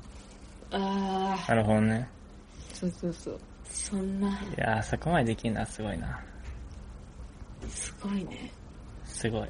[0.72, 2.10] あー、なるほどね。
[2.80, 3.40] そうそうそう。
[3.66, 6.24] そんな、いやー、そこまでできるのはすごいな。
[7.68, 8.52] すごいね。
[9.04, 9.50] すごい。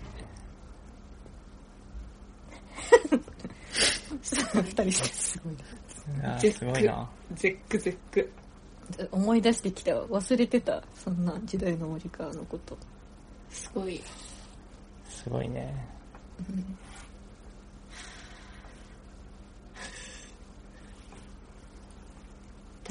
[4.53, 5.57] 二人してすごいい
[6.23, 7.09] やー絶すごいな。
[7.33, 8.31] 絶句絶句。
[8.97, 9.07] な。
[9.11, 10.81] 思い出してきたわ忘れてた。
[10.95, 12.77] そんな時代の森川のこと。
[13.49, 14.01] すごいよ。
[15.09, 15.73] すごいね。
[16.39, 16.63] ダメ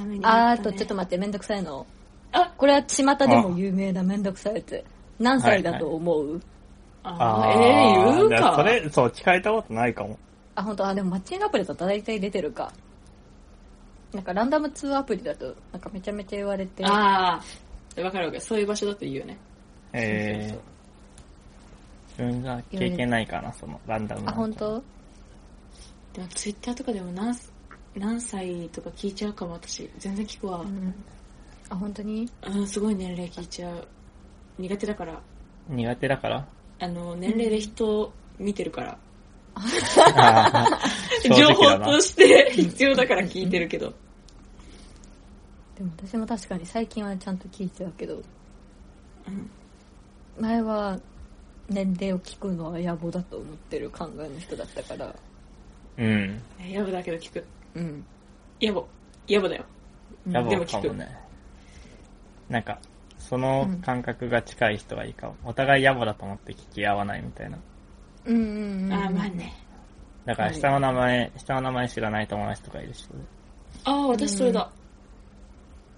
[0.05, 1.86] になたねあーと、ちょっと待って、めんどくさいの。
[2.32, 4.85] あこれは巷でも有名なめんどくさいやつ。
[5.18, 6.40] 何歳だと思う、
[7.02, 8.55] あー、えー、言うか。
[8.56, 10.18] それ、そう、聞かれたことないかも。
[10.55, 10.86] あ、本当？
[10.86, 12.73] あ、でもマッチングアプリだと大体出てるか。
[14.12, 16.85] なんかランダム通話アプリだと、なんかめちゃめちゃ言われて。
[16.85, 18.40] あー、わかるわかる。
[18.40, 19.39] そういう場所だと言うよね。
[19.93, 24.82] えー、自分が経験ないかな、その、ランダムなあ、本当？
[26.12, 27.35] でもツイッターとかでも何、
[27.97, 29.90] 何歳とか聞いちゃうかも、私。
[29.98, 30.60] 全然聞くわ。
[30.60, 30.94] うん。
[31.68, 32.28] あ、本当に？
[32.47, 33.89] うん、すごい年齢聞いちゃう。
[34.59, 35.20] 苦手だから。
[35.68, 36.47] 苦手だから？
[36.78, 38.98] あの、年齢で人見てるから。
[41.24, 43.94] 情報として必要だから聞いてるけど。
[45.77, 49.51] でも私も確かに最近はちゃんと聞いちゃうけど、うん
[50.39, 51.01] 前は
[51.70, 55.14] 年齢を聞くのは野暮だと思ってる考えの人だったから、
[55.97, 56.43] うん。
[56.70, 57.43] やぼだけど聞く。
[57.76, 58.04] うん。
[58.60, 58.86] やぼ。
[59.28, 59.64] やぼだよ。
[60.30, 61.08] やぼでも聞くかもね。
[62.48, 62.78] なんか、
[63.18, 65.36] その感覚が近い人がいいかも。
[65.44, 67.58] お互い野暮だと思って聞き合わないみたいな。
[68.24, 68.92] うんうんうん。
[68.92, 69.52] あー、まあね。
[70.24, 73.06] だから下の名前、下の名前知らない友達とかいるし。
[73.84, 74.70] あー、私それだ。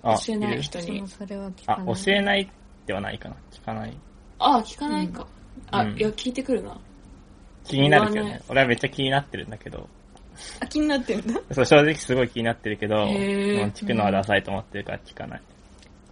[0.02, 1.06] あ、教えないる人に私も。
[1.08, 2.50] それは聞かあない。、教えない
[2.86, 3.36] ではないかな。
[3.52, 3.92] 聞かない。
[4.38, 5.26] あー、聞かないか。
[5.70, 6.78] あ、うんいや、聞いてくるな。
[7.64, 8.24] 気になるけど。
[8.24, 9.88] ね俺はめっちゃ気になってるんだけど。
[10.60, 11.40] あ、気になってるんだ。
[11.52, 15.42] そう、正直すごい気になってるけど、聞くのはダサいと思ってるから聞かない。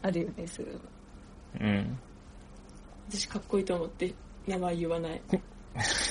[0.02, 0.80] あるよね、そういうの。
[1.60, 1.98] うん。
[3.08, 4.12] 私かっこいいと思って
[4.46, 5.20] 名前言わない。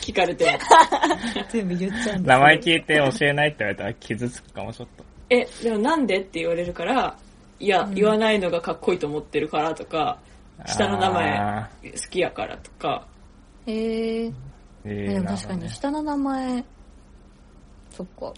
[0.01, 0.51] 聞かれても。
[1.49, 5.03] 全部言っちゃうんだ名前聞いて教えないって言われたら傷つくかも、ちょっと。
[5.29, 7.17] え、でもなんでって言われるから、
[7.59, 10.19] いや、うん言わないのがかっこいいと思ってるからとか、
[10.65, 13.07] 下の名前あ好きやからとか、
[13.65, 14.27] へえ。
[14.27, 14.33] ー
[14.85, 16.63] えーでも確かに下の名前、
[17.95, 18.33] そっか。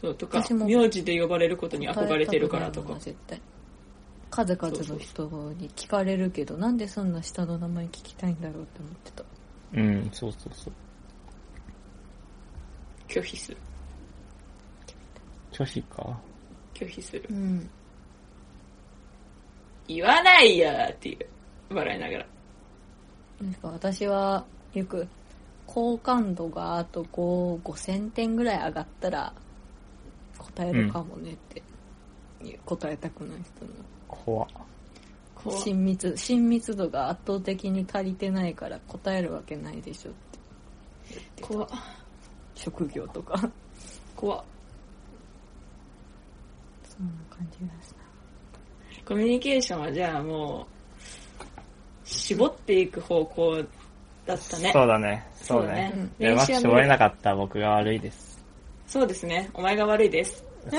[0.00, 2.94] そうとか私、も名字で呼ばれることに憧れてるからとか。
[2.94, 3.40] 絶対。
[4.30, 5.24] 数々の人
[5.58, 9.24] に聞かれるけど、なんでそんな下の名前聞きたいんだろうって思ってた。
[9.74, 10.72] うん、そうそうそう。
[13.08, 13.56] 拒否する。
[15.52, 16.20] 拒否か？
[16.74, 17.32] 拒否するう。
[17.32, 17.70] ん。
[19.88, 21.74] 言わないよっていう。
[21.74, 22.26] 笑いながら。
[23.40, 24.44] なんか私は
[24.74, 25.08] よく
[25.68, 29.32] 好感度があと5、5000点ぐらい上がったら
[30.38, 31.62] 答えるかもねって、
[32.64, 33.70] 答えたくない人の。
[34.08, 34.48] 怖っ
[35.62, 40.14] 親密、親密度が圧倒的に足りてないから答えるわけないでしょっ
[41.36, 41.42] て。
[41.42, 41.68] 怖っ
[42.54, 43.38] 職業とか。
[44.16, 44.44] 怖っ
[46.82, 49.04] そんな感じがした。
[49.04, 50.98] コミュニケーションはじゃあもう、
[52.04, 53.62] 絞っていく方向
[54.28, 54.70] だったね。
[54.72, 55.26] そうだね。
[55.34, 55.92] そうね。
[55.94, 58.38] うんでうまく絞れなかった僕が悪いです。
[58.86, 59.50] そうですね。
[59.54, 60.44] お前が悪いです。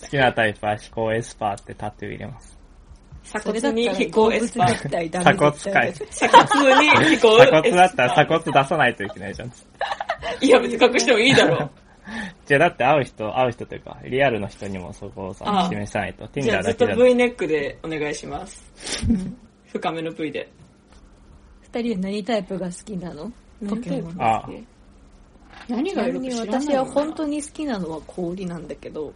[0.00, 2.58] 好きなタイプは飛行エスパーってタトゥー入れます。
[3.24, 5.10] 鎖骨に飛行エスパー。
[5.10, 5.92] 鎖骨かい。
[5.92, 7.62] 鎖骨に飛行エスパー。
[7.62, 9.52] 鎖骨だったら鎖骨出さないといけないじゃん。
[10.40, 11.70] いや、別に隠してもいいだろう。
[12.46, 16.28] じゃあだって会う人、会う人というか、リアルの人にもそこをさ示さないと。
[16.40, 18.70] じゃ Tinder あずっとだけじゃ V ネックでお願いします。
[19.72, 20.50] 深めの V で。
[21.62, 23.32] 二人は何タイプが好きなの？
[23.68, 24.16] ポケモン。
[24.18, 24.48] あ
[25.68, 29.12] 何がいちなみにるか知らない私は本当に好きなのは氷なんだけど。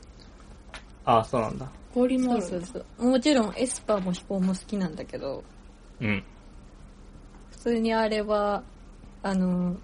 [1.04, 1.68] ああ、そうなんだ。
[1.92, 2.42] 氷もある。
[2.42, 3.10] そうそうそう。
[3.10, 5.42] もちろんエスパーも飛行も好きなんだけど。
[6.00, 6.22] うん。
[7.50, 8.62] 普通にあれは
[9.22, 9.76] あの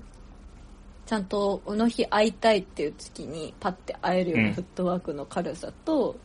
[1.06, 4.52] ちゃんとこの日会いたいっていう月にパッて会えるよううなん。
[4.54, 6.20] フットワークの軽さと、うん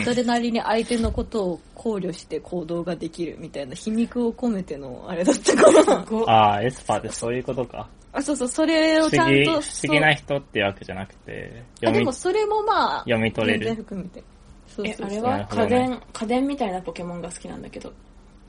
[0.00, 6.04] それなりに相手のことを考慮して行動ができるみたいな皮肉を込めてのあれだったかな。
[6.04, 7.88] ごああ、エスパーってそういうことか。
[8.14, 13.66] あそうそうそれをちゃんと思議な人っていうわけじゃなくて、あでもそれもまあ読み取れる。
[13.66, 14.24] 全然含めて。
[14.66, 15.20] そうえ、そうそう。
[15.24, 17.92] あれは家電、家電みたいなポケモンが好きなんだけど。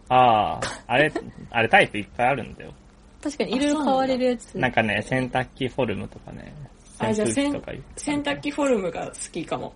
[0.10, 1.12] ああ、あれ、
[1.50, 2.74] あれタイプいっぱいあるんだよ。
[3.22, 4.58] 確かにいろいろ変われるやつ。
[4.58, 6.54] なんかね、洗濯機フォルムとかね、
[7.00, 9.74] あ、じゃあ洗濯機フォルムが好きかも。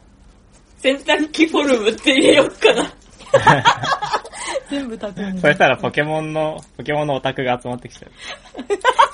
[0.81, 2.93] 洗濯機フォルムって入れよっかな。
[4.69, 8.11] 全部立てるそしたらポケモンの、ポケモンのオタクが集まってきちゃう。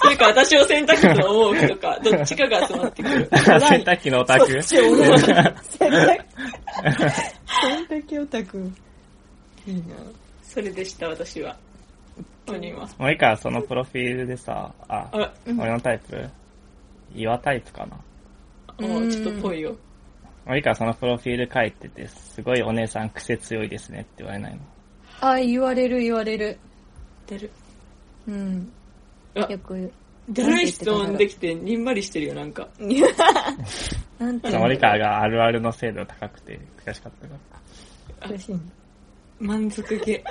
[0.01, 3.29] それか私を洗濯機と思う人か、 どっちかが集まってくる。
[3.37, 4.61] 洗濯機のオタク？
[4.61, 4.81] 洗
[7.89, 8.71] 濯機オタク
[9.65, 9.81] いいな
[10.41, 11.55] それでした、私は。
[12.45, 12.87] 本人は。
[12.97, 16.29] もういいからそのプロフィールでさ、あ、あ、俺のタイプ？
[17.15, 18.87] 岩タイプかな？
[18.87, 19.75] もうちょっとぽいよ。
[20.45, 24.59] もういいからそのプロフィール書いてて、すごいお姉さん癖強いですねって言われないの。
[25.21, 26.59] あ言われる言われる
[27.27, 27.51] 出る。
[28.27, 28.71] うん
[29.35, 29.91] あよく
[30.29, 32.67] だるい質問できて、にんまりしてるよ、なんか。
[34.19, 37.35] なんて森川があるあるの精度高くて悔しかったか
[38.21, 38.29] ら。
[38.29, 38.55] 苦しい
[39.39, 40.23] 満足げ。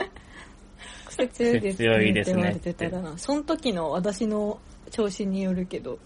[1.07, 4.59] 癖強いです強いですねって言われてたらなその時の私の
[4.91, 5.99] 調子によるけど、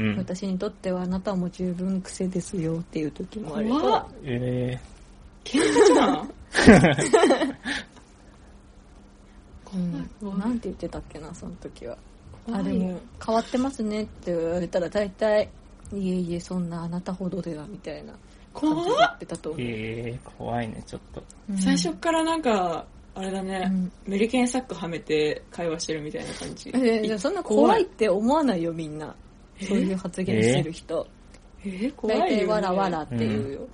[0.00, 0.16] うん。
[0.16, 3.84] 私にとってはあなたも十分癖ですよっていう時もあれ怖っ。
[3.84, 4.80] ばえ
[5.44, 6.30] 警察官？
[9.72, 11.96] うん、なんて言ってたっけなその時は。
[12.50, 15.48] あでも変わってますねって言われたら大体
[15.92, 18.14] いえいえそんなあなたほどではみたいな。
[18.52, 21.22] 感じで言ってたとー、思う、えー、怖いね、ちょっと。
[21.48, 21.58] うん。
[21.58, 23.92] 最初からなんか、あれだね、うん。
[24.06, 26.70] メリケンサックはめて会話してるみたいな感じ。
[26.70, 29.14] えーじゃあそんな怖いって思わないよみんな
[29.66, 31.06] そういう発言してる人、
[31.64, 32.36] えー、怖いよ、大ね。
[32.38, 33.68] 体わらわらって言うよ、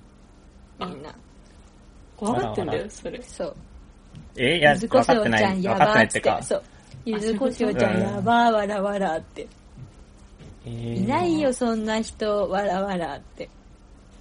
[0.79, 1.15] みんな
[2.15, 3.21] 怖がってんだよ、それ。
[3.21, 3.55] そう
[4.35, 5.43] えー、いや、ゆずこしょうち分かってない。
[5.43, 6.41] ゃんや分かってないってか。
[6.43, 6.63] そう
[7.05, 9.47] ゆずこしょうちゃんやばーわらわらって
[10.65, 13.49] えーいないよ、そんな人、わらわらって。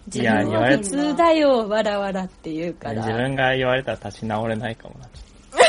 [0.07, 3.03] 自いや分は普通だよ、わらわらって言うから。
[3.05, 5.09] 自分が言われたら立ち直れないかもな。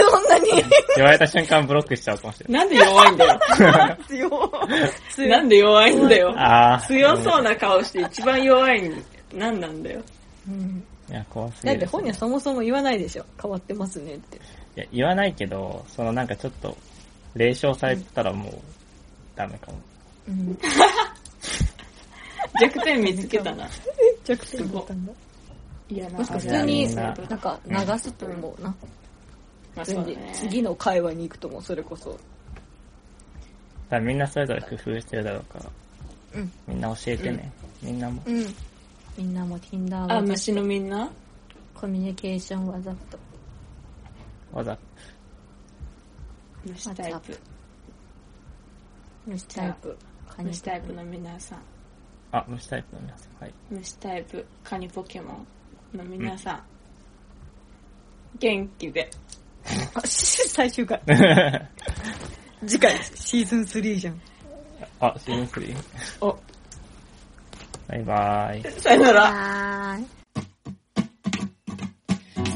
[0.10, 0.52] そんなに
[0.96, 2.66] 言われた瞬間ブロックしちゃうかもしれない。
[2.66, 3.40] なんで弱いんだよ。
[4.08, 5.30] 強い。
[5.30, 6.36] なんで弱いんだよ。
[6.88, 9.04] 強そうな顔して一番弱いん、
[9.34, 10.02] なんなんだよ。
[10.48, 11.80] うんいや、怖すぎる。
[11.80, 13.26] だって本人はそもそも言わないでしょ。
[13.42, 14.38] 変わってますねって。
[14.38, 14.40] い
[14.76, 16.76] や、言わないけど、そのなんかちょっと、
[17.36, 18.54] 霊障されてたらもう、
[19.36, 19.78] ダメかも。
[20.28, 20.58] うん。
[22.60, 23.68] 弱点見つけたな。
[24.26, 25.14] 弱点だったんだ。
[25.90, 28.76] いやな、もしか普通に普通に、ななんか流すと思うな。
[29.78, 30.32] まあね。
[30.34, 32.12] 次の会話に行くとも、それこそ。
[32.12, 32.22] だか
[33.92, 35.66] らみんなそれぞれ工夫してるだろうから、
[36.36, 36.52] うん。
[36.68, 37.52] みんな教えてね。
[37.82, 38.22] みんなも。
[38.26, 38.46] うん。
[39.18, 41.10] みんなも Tinder あ、は虫のみんな？
[41.74, 43.20] コミュニケーションわざと。
[44.52, 44.78] わざ、
[46.66, 47.40] 虫タイプ。
[49.28, 49.98] 虫タイプ。
[50.30, 51.60] カニ虫タイプの皆さん。
[52.32, 53.44] あ、虫タイプの皆さん。
[53.44, 53.54] はい。
[53.70, 55.46] 虫タイプ、カニポケモ
[55.94, 56.64] ンの皆さん。
[58.40, 59.10] 元気で。
[59.94, 61.02] あ最終回。
[62.66, 64.22] 次回、シーズン3じゃん。
[65.00, 65.76] あ、シーズン3。
[66.22, 66.40] お、
[67.88, 68.72] バイバイ。
[68.82, 70.00] さよなら。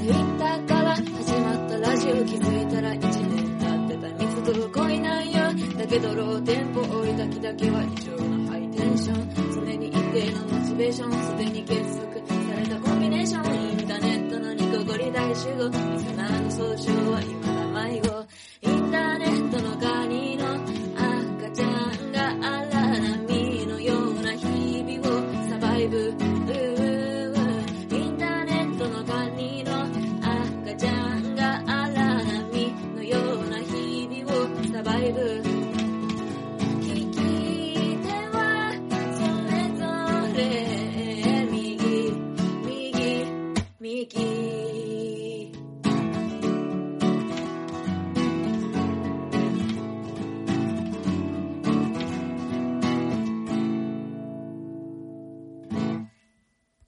[0.02, 5.42] ツイッターから始まったラジオ気づいたら1年経ってた密度濃いなんよ
[5.78, 15.70] だけどローテンポ追いだきだけは異常なハイテンション常に得意モチベーションすでに結束されたコンビネーションインターネットのニコゴリ大集合。
[15.70, 18.28] リスナーの総称は未だ迷子。
[18.62, 21.91] インターネットのカニの赤ちゃん。